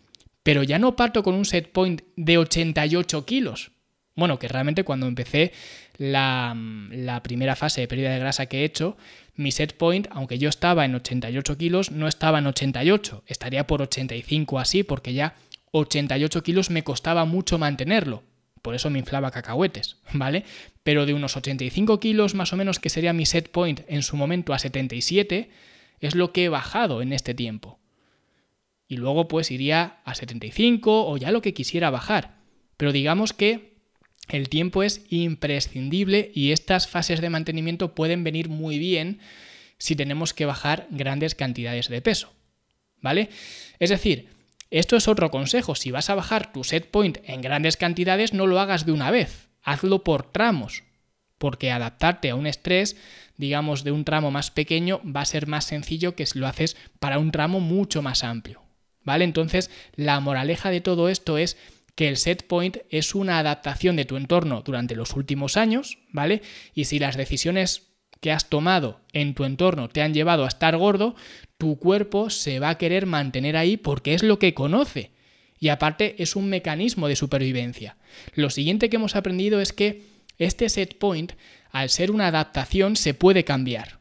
Pero 0.43 0.63
ya 0.63 0.79
no 0.79 0.97
parto 0.97 1.23
con 1.23 1.35
un 1.35 1.45
set 1.45 1.71
point 1.71 2.03
de 2.17 2.39
88 2.39 3.27
kilos. 3.27 3.73
Bueno, 4.17 4.39
que 4.39 4.49
realmente 4.49 4.85
cuando 4.85 5.07
empecé 5.07 5.53
la, 5.99 6.57
la, 6.91 7.23
primera 7.23 7.57
fase 7.57 7.81
de 7.81 7.89
pérdida 7.89 8.13
de 8.13 8.21
grasa 8.21 8.47
que 8.47 8.61
he 8.61 8.65
hecho, 8.65 8.97
mi 9.35 9.51
set 9.51 9.77
point, 9.77 10.07
aunque 10.11 10.39
yo 10.39 10.49
estaba 10.49 10.85
en 10.85 10.95
88 10.95 11.59
kilos, 11.59 11.91
no 11.91 12.07
estaba 12.07 12.39
en 12.39 12.47
88, 12.47 13.25
estaría 13.27 13.67
por 13.67 13.83
85 13.83 14.61
así, 14.61 14.83
porque 14.85 15.13
ya 15.13 15.35
88 15.81 16.43
kilos 16.45 16.71
me 16.71 16.85
costaba 16.85 17.25
mucho 17.25 17.59
mantenerlo. 17.59 18.23
Por 18.63 18.77
eso 18.77 18.91
me 18.91 19.01
inflaba 19.01 19.33
cacahuetes, 19.33 19.99
¿vale? 20.13 20.45
Pero 20.85 21.05
de 21.05 21.15
unos 21.15 21.37
85 21.37 21.99
kilos 21.99 22.35
más 22.35 22.53
o 22.53 22.57
menos, 22.57 22.79
que 22.79 22.91
sería 22.91 23.13
mi 23.13 23.27
set 23.27 23.51
point 23.51 23.81
en 23.89 24.03
su 24.03 24.17
momento 24.17 24.55
a 24.55 24.59
77, 24.59 25.51
es 26.01 26.15
lo 26.15 26.33
que 26.33 26.45
he 26.45 26.49
bajado 26.49 27.03
en 27.03 27.13
este 27.13 27.35
tiempo. 27.35 27.81
Y 28.87 28.99
luego 28.99 29.27
pues 29.27 29.51
iría 29.51 29.99
a 30.05 30.15
75 30.15 31.09
o 31.09 31.17
ya 31.17 31.33
lo 31.33 31.43
que 31.43 31.55
quisiera 31.55 31.91
bajar. 31.91 32.37
Pero 32.77 32.93
digamos 32.93 33.33
que 33.33 33.75
el 34.29 34.49
tiempo 34.49 34.83
es 34.83 35.05
imprescindible 35.11 36.31
y 36.35 36.53
estas 36.53 36.87
fases 36.87 37.21
de 37.21 37.31
mantenimiento 37.31 37.95
pueden 37.95 38.23
venir 38.23 38.49
muy 38.49 38.79
bien 38.79 39.19
si 39.79 39.97
tenemos 39.97 40.35
que 40.35 40.47
bajar 40.47 40.87
grandes 40.91 41.35
cantidades 41.35 41.89
de 41.89 42.01
peso. 42.01 42.33
¿Vale? 43.01 43.29
Es 43.81 43.91
decir, 43.91 44.29
esto 44.79 44.97
es 44.97 45.07
otro 45.07 45.31
consejo. 45.31 45.77
Si 45.77 45.93
vas 45.93 46.11
a 46.11 46.17
bajar 46.17 46.53
tu 46.53 46.65
set 46.65 46.91
point 46.91 47.19
en 47.25 47.43
grandes 47.43 47.77
cantidades, 47.77 48.35
no 48.35 48.49
lo 48.49 48.59
hagas 48.59 48.85
de 48.85 48.91
una 48.91 49.13
vez. 49.13 49.49
Hazlo 49.63 50.03
por 50.03 50.33
tramos. 50.33 50.83
Porque 51.39 51.71
adaptarte 51.71 52.31
a 52.31 52.35
un 52.35 52.49
estrés, 52.49 52.97
digamos, 53.37 53.85
de 53.85 53.93
un 53.93 54.05
tramo 54.05 54.33
más 54.33 54.51
pequeño 54.51 55.01
va 55.05 55.21
a 55.21 55.27
ser 55.27 55.47
más 55.47 55.65
sencillo 55.65 56.17
que 56.17 56.27
si 56.27 56.41
lo 56.41 56.49
haces 56.49 56.77
para 56.99 57.21
un 57.21 57.31
tramo 57.31 57.61
mucho 57.61 58.03
más 58.03 58.25
amplio. 58.25 58.63
¿Vale? 59.05 59.25
Entonces, 59.25 59.71
la 59.95 60.19
moraleja 60.19 60.71
de 60.71 60.81
todo 60.81 61.09
esto 61.09 61.39
es 61.39 61.57
que 61.95 62.09
el 62.09 62.17
set 62.17 62.45
point 62.49 62.79
es 62.91 63.15
una 63.15 63.39
adaptación 63.39 63.95
de 63.95 64.07
tu 64.07 64.17
entorno 64.17 64.63
durante 64.63 64.97
los 64.97 65.15
últimos 65.15 65.57
años, 65.57 65.99
¿vale? 66.11 66.43
Y 66.75 66.87
si 66.87 66.99
las 66.99 67.17
decisiones 67.17 67.94
que 68.25 68.33
has 68.33 68.49
tomado 68.49 69.03
en 69.13 69.35
tu 69.35 69.45
entorno 69.45 69.91
te 69.91 70.01
han 70.01 70.15
llevado 70.15 70.47
a 70.47 70.49
estar 70.49 70.79
gordo, 70.79 71.15
tu 71.59 71.79
cuerpo 71.79 72.31
se 72.31 72.59
va 72.59 72.71
a 72.71 72.79
querer 72.79 73.05
mantener 73.05 73.55
ahí 73.55 73.77
porque 73.77 74.15
es 74.15 74.23
lo 74.23 74.39
que 74.39 74.55
conoce. 74.55 75.11
Y 75.61 75.69
aparte 75.69 76.15
es 76.23 76.35
un 76.35 76.49
mecanismo 76.49 77.07
de 77.07 77.17
supervivencia. 77.17 77.99
Lo 78.35 78.49
siguiente 78.49 78.89
que 78.89 78.97
hemos 78.97 79.15
aprendido 79.15 79.61
es 79.61 79.75
que 79.75 80.07
este 80.39 80.71
set 80.71 80.97
point, 80.97 81.33
al 81.71 81.91
ser 81.91 82.11
una 82.11 82.29
adaptación, 82.29 82.97
se 82.97 83.13
puede 83.13 83.45
cambiar. 83.45 83.99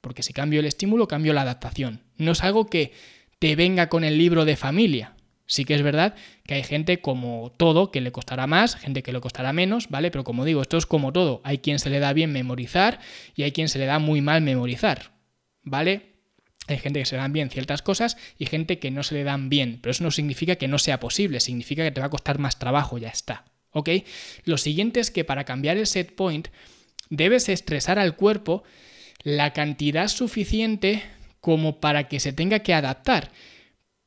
Porque 0.00 0.22
si 0.22 0.32
cambio 0.32 0.60
el 0.60 0.66
estímulo, 0.66 1.06
cambio 1.06 1.34
la 1.34 1.42
adaptación. 1.42 2.04
No 2.16 2.32
es 2.32 2.42
algo 2.42 2.70
que 2.70 2.92
te 3.38 3.54
venga 3.54 3.90
con 3.90 4.02
el 4.02 4.16
libro 4.16 4.46
de 4.46 4.56
familia. 4.56 5.12
Sí 5.48 5.64
que 5.64 5.74
es 5.74 5.82
verdad 5.82 6.14
que 6.44 6.54
hay 6.54 6.62
gente 6.62 7.00
como 7.00 7.52
todo 7.56 7.90
que 7.90 8.02
le 8.02 8.12
costará 8.12 8.46
más, 8.46 8.76
gente 8.76 9.02
que 9.02 9.14
le 9.14 9.20
costará 9.20 9.54
menos, 9.54 9.88
¿vale? 9.88 10.10
Pero 10.10 10.22
como 10.22 10.44
digo, 10.44 10.60
esto 10.60 10.76
es 10.76 10.84
como 10.84 11.10
todo. 11.10 11.40
Hay 11.42 11.58
quien 11.58 11.78
se 11.78 11.88
le 11.88 12.00
da 12.00 12.12
bien 12.12 12.32
memorizar 12.32 13.00
y 13.34 13.44
hay 13.44 13.52
quien 13.52 13.70
se 13.70 13.78
le 13.78 13.86
da 13.86 13.98
muy 13.98 14.20
mal 14.20 14.42
memorizar, 14.42 15.12
¿vale? 15.62 16.18
Hay 16.66 16.76
gente 16.76 17.00
que 17.00 17.06
se 17.06 17.16
le 17.16 17.22
dan 17.22 17.32
bien 17.32 17.48
ciertas 17.48 17.80
cosas 17.80 18.18
y 18.36 18.44
gente 18.44 18.78
que 18.78 18.90
no 18.90 19.02
se 19.02 19.14
le 19.14 19.24
dan 19.24 19.48
bien, 19.48 19.78
pero 19.80 19.90
eso 19.90 20.04
no 20.04 20.10
significa 20.10 20.56
que 20.56 20.68
no 20.68 20.78
sea 20.78 21.00
posible, 21.00 21.40
significa 21.40 21.82
que 21.82 21.92
te 21.92 22.00
va 22.00 22.08
a 22.08 22.10
costar 22.10 22.38
más 22.38 22.58
trabajo, 22.58 22.98
ya 22.98 23.08
está, 23.08 23.46
¿ok? 23.70 23.88
Lo 24.44 24.58
siguiente 24.58 25.00
es 25.00 25.10
que 25.10 25.24
para 25.24 25.44
cambiar 25.44 25.78
el 25.78 25.86
set 25.86 26.14
point 26.14 26.48
debes 27.08 27.48
estresar 27.48 27.98
al 27.98 28.16
cuerpo 28.16 28.64
la 29.22 29.54
cantidad 29.54 30.08
suficiente 30.08 31.02
como 31.40 31.80
para 31.80 32.06
que 32.06 32.20
se 32.20 32.34
tenga 32.34 32.58
que 32.58 32.74
adaptar 32.74 33.30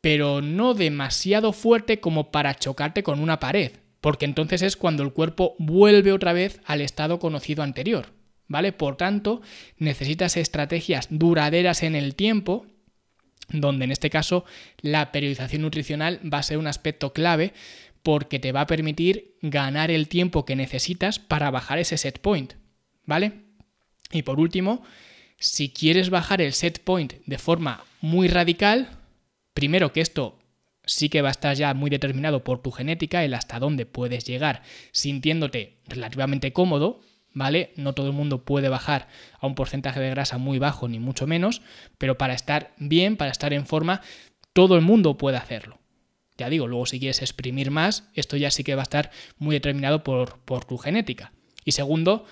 pero 0.01 0.41
no 0.41 0.73
demasiado 0.73 1.53
fuerte 1.53 1.99
como 1.99 2.31
para 2.31 2.55
chocarte 2.55 3.03
con 3.03 3.19
una 3.19 3.39
pared, 3.39 3.71
porque 4.01 4.25
entonces 4.25 4.63
es 4.63 4.75
cuando 4.75 5.03
el 5.03 5.13
cuerpo 5.13 5.55
vuelve 5.59 6.11
otra 6.11 6.33
vez 6.33 6.59
al 6.65 6.81
estado 6.81 7.19
conocido 7.19 7.61
anterior, 7.63 8.07
¿vale? 8.47 8.73
Por 8.73 8.97
tanto, 8.97 9.41
necesitas 9.77 10.37
estrategias 10.37 11.07
duraderas 11.11 11.83
en 11.83 11.95
el 11.95 12.15
tiempo, 12.15 12.65
donde 13.49 13.85
en 13.85 13.91
este 13.91 14.09
caso 14.09 14.43
la 14.81 15.11
periodización 15.11 15.61
nutricional 15.61 16.19
va 16.31 16.39
a 16.39 16.43
ser 16.43 16.57
un 16.57 16.67
aspecto 16.67 17.13
clave 17.13 17.53
porque 18.01 18.39
te 18.39 18.51
va 18.51 18.61
a 18.61 18.67
permitir 18.67 19.35
ganar 19.41 19.91
el 19.91 20.07
tiempo 20.07 20.45
que 20.45 20.55
necesitas 20.55 21.19
para 21.19 21.51
bajar 21.51 21.77
ese 21.77 21.97
set 21.97 22.19
point, 22.19 22.53
¿vale? 23.05 23.33
Y 24.11 24.23
por 24.23 24.39
último, 24.39 24.81
si 25.37 25.69
quieres 25.69 26.09
bajar 26.09 26.41
el 26.41 26.53
set 26.53 26.83
point 26.83 27.13
de 27.25 27.37
forma 27.37 27.83
muy 28.01 28.27
radical, 28.27 29.00
Primero 29.61 29.93
que 29.93 30.01
esto 30.01 30.39
sí 30.87 31.09
que 31.09 31.21
va 31.21 31.27
a 31.27 31.37
estar 31.37 31.55
ya 31.55 31.75
muy 31.75 31.91
determinado 31.91 32.43
por 32.43 32.63
tu 32.63 32.71
genética, 32.71 33.23
el 33.23 33.35
hasta 33.35 33.59
dónde 33.59 33.85
puedes 33.85 34.25
llegar 34.25 34.63
sintiéndote 34.91 35.77
relativamente 35.85 36.51
cómodo, 36.51 37.01
¿vale? 37.31 37.71
No 37.75 37.93
todo 37.93 38.07
el 38.07 38.13
mundo 38.13 38.43
puede 38.43 38.69
bajar 38.69 39.07
a 39.39 39.45
un 39.45 39.53
porcentaje 39.53 39.99
de 39.99 40.09
grasa 40.09 40.39
muy 40.39 40.57
bajo, 40.57 40.87
ni 40.87 40.97
mucho 40.97 41.27
menos, 41.27 41.61
pero 41.99 42.17
para 42.17 42.33
estar 42.33 42.73
bien, 42.79 43.17
para 43.17 43.29
estar 43.29 43.53
en 43.53 43.67
forma, 43.67 44.01
todo 44.51 44.75
el 44.75 44.81
mundo 44.81 45.15
puede 45.19 45.37
hacerlo. 45.37 45.77
Ya 46.39 46.49
digo, 46.49 46.65
luego 46.65 46.87
si 46.87 46.97
quieres 46.97 47.21
exprimir 47.21 47.69
más, 47.69 48.09
esto 48.15 48.37
ya 48.37 48.49
sí 48.49 48.63
que 48.63 48.73
va 48.73 48.81
a 48.81 48.89
estar 48.89 49.11
muy 49.37 49.53
determinado 49.53 50.03
por, 50.03 50.39
por 50.39 50.65
tu 50.65 50.79
genética. 50.79 51.33
Y 51.65 51.73
segundo, 51.73 52.25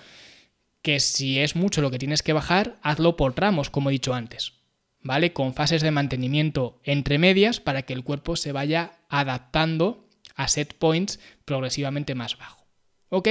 que 0.82 0.98
si 0.98 1.38
es 1.38 1.54
mucho 1.54 1.80
lo 1.80 1.92
que 1.92 2.00
tienes 2.00 2.24
que 2.24 2.32
bajar, 2.32 2.80
hazlo 2.82 3.16
por 3.16 3.34
tramos, 3.34 3.70
como 3.70 3.90
he 3.90 3.92
dicho 3.92 4.14
antes. 4.14 4.59
¿Vale? 5.02 5.32
Con 5.32 5.54
fases 5.54 5.82
de 5.82 5.90
mantenimiento 5.90 6.80
entre 6.84 7.18
medias 7.18 7.60
para 7.60 7.82
que 7.82 7.92
el 7.92 8.04
cuerpo 8.04 8.36
se 8.36 8.52
vaya 8.52 8.92
adaptando 9.08 10.06
a 10.34 10.48
set 10.48 10.74
points 10.74 11.20
progresivamente 11.44 12.14
más 12.14 12.38
bajo. 12.38 12.66
¿Ok? 13.08 13.28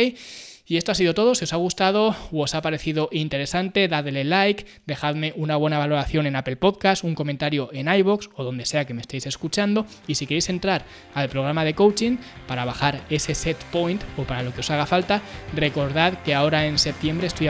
Y 0.69 0.77
esto 0.77 0.91
ha 0.91 0.95
sido 0.95 1.15
todo. 1.15 1.33
Si 1.33 1.45
os 1.45 1.51
ha 1.51 1.55
gustado 1.55 2.15
o 2.31 2.43
os 2.43 2.53
ha 2.53 2.61
parecido 2.61 3.09
interesante, 3.11 3.87
dadle 3.87 4.23
like, 4.23 4.67
dejadme 4.85 5.33
una 5.35 5.55
buena 5.55 5.79
valoración 5.79 6.27
en 6.27 6.35
Apple 6.35 6.57
Podcast, 6.57 7.03
un 7.03 7.15
comentario 7.15 7.71
en 7.73 7.91
iBox 7.91 8.29
o 8.35 8.43
donde 8.43 8.67
sea 8.67 8.85
que 8.85 8.93
me 8.93 9.01
estéis 9.01 9.25
escuchando. 9.25 9.87
Y 10.05 10.13
si 10.13 10.27
queréis 10.27 10.47
entrar 10.47 10.85
al 11.15 11.27
programa 11.27 11.65
de 11.65 11.73
coaching 11.73 12.17
para 12.47 12.65
bajar 12.65 13.01
ese 13.09 13.33
set 13.33 13.57
point 13.71 13.99
o 14.15 14.25
para 14.25 14.43
lo 14.43 14.53
que 14.53 14.59
os 14.59 14.69
haga 14.69 14.85
falta, 14.85 15.23
recordad 15.55 16.21
que 16.21 16.35
ahora 16.35 16.67
en 16.67 16.77
septiembre 16.77 17.25
estoy, 17.25 17.47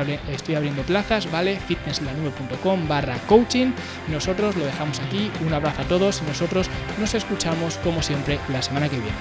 abriendo 0.55 0.83
plazas, 0.83 1.29
¿vale? 1.29 1.59
fitnesslanube.com 1.59 2.87
barra 2.87 3.17
coaching. 3.27 3.73
Nosotros 4.07 4.55
lo 4.55 4.65
dejamos 4.65 5.01
aquí. 5.01 5.29
Un 5.45 5.53
abrazo 5.53 5.81
a 5.81 5.85
todos 5.89 6.21
y 6.21 6.25
nosotros 6.25 6.69
nos 6.97 7.13
escuchamos 7.13 7.75
como 7.79 8.01
siempre 8.01 8.39
la 8.47 8.61
semana 8.61 8.87
que 8.87 8.95
viene. 8.95 9.17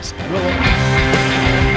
Hasta 0.00 0.26
luego. 0.26 1.75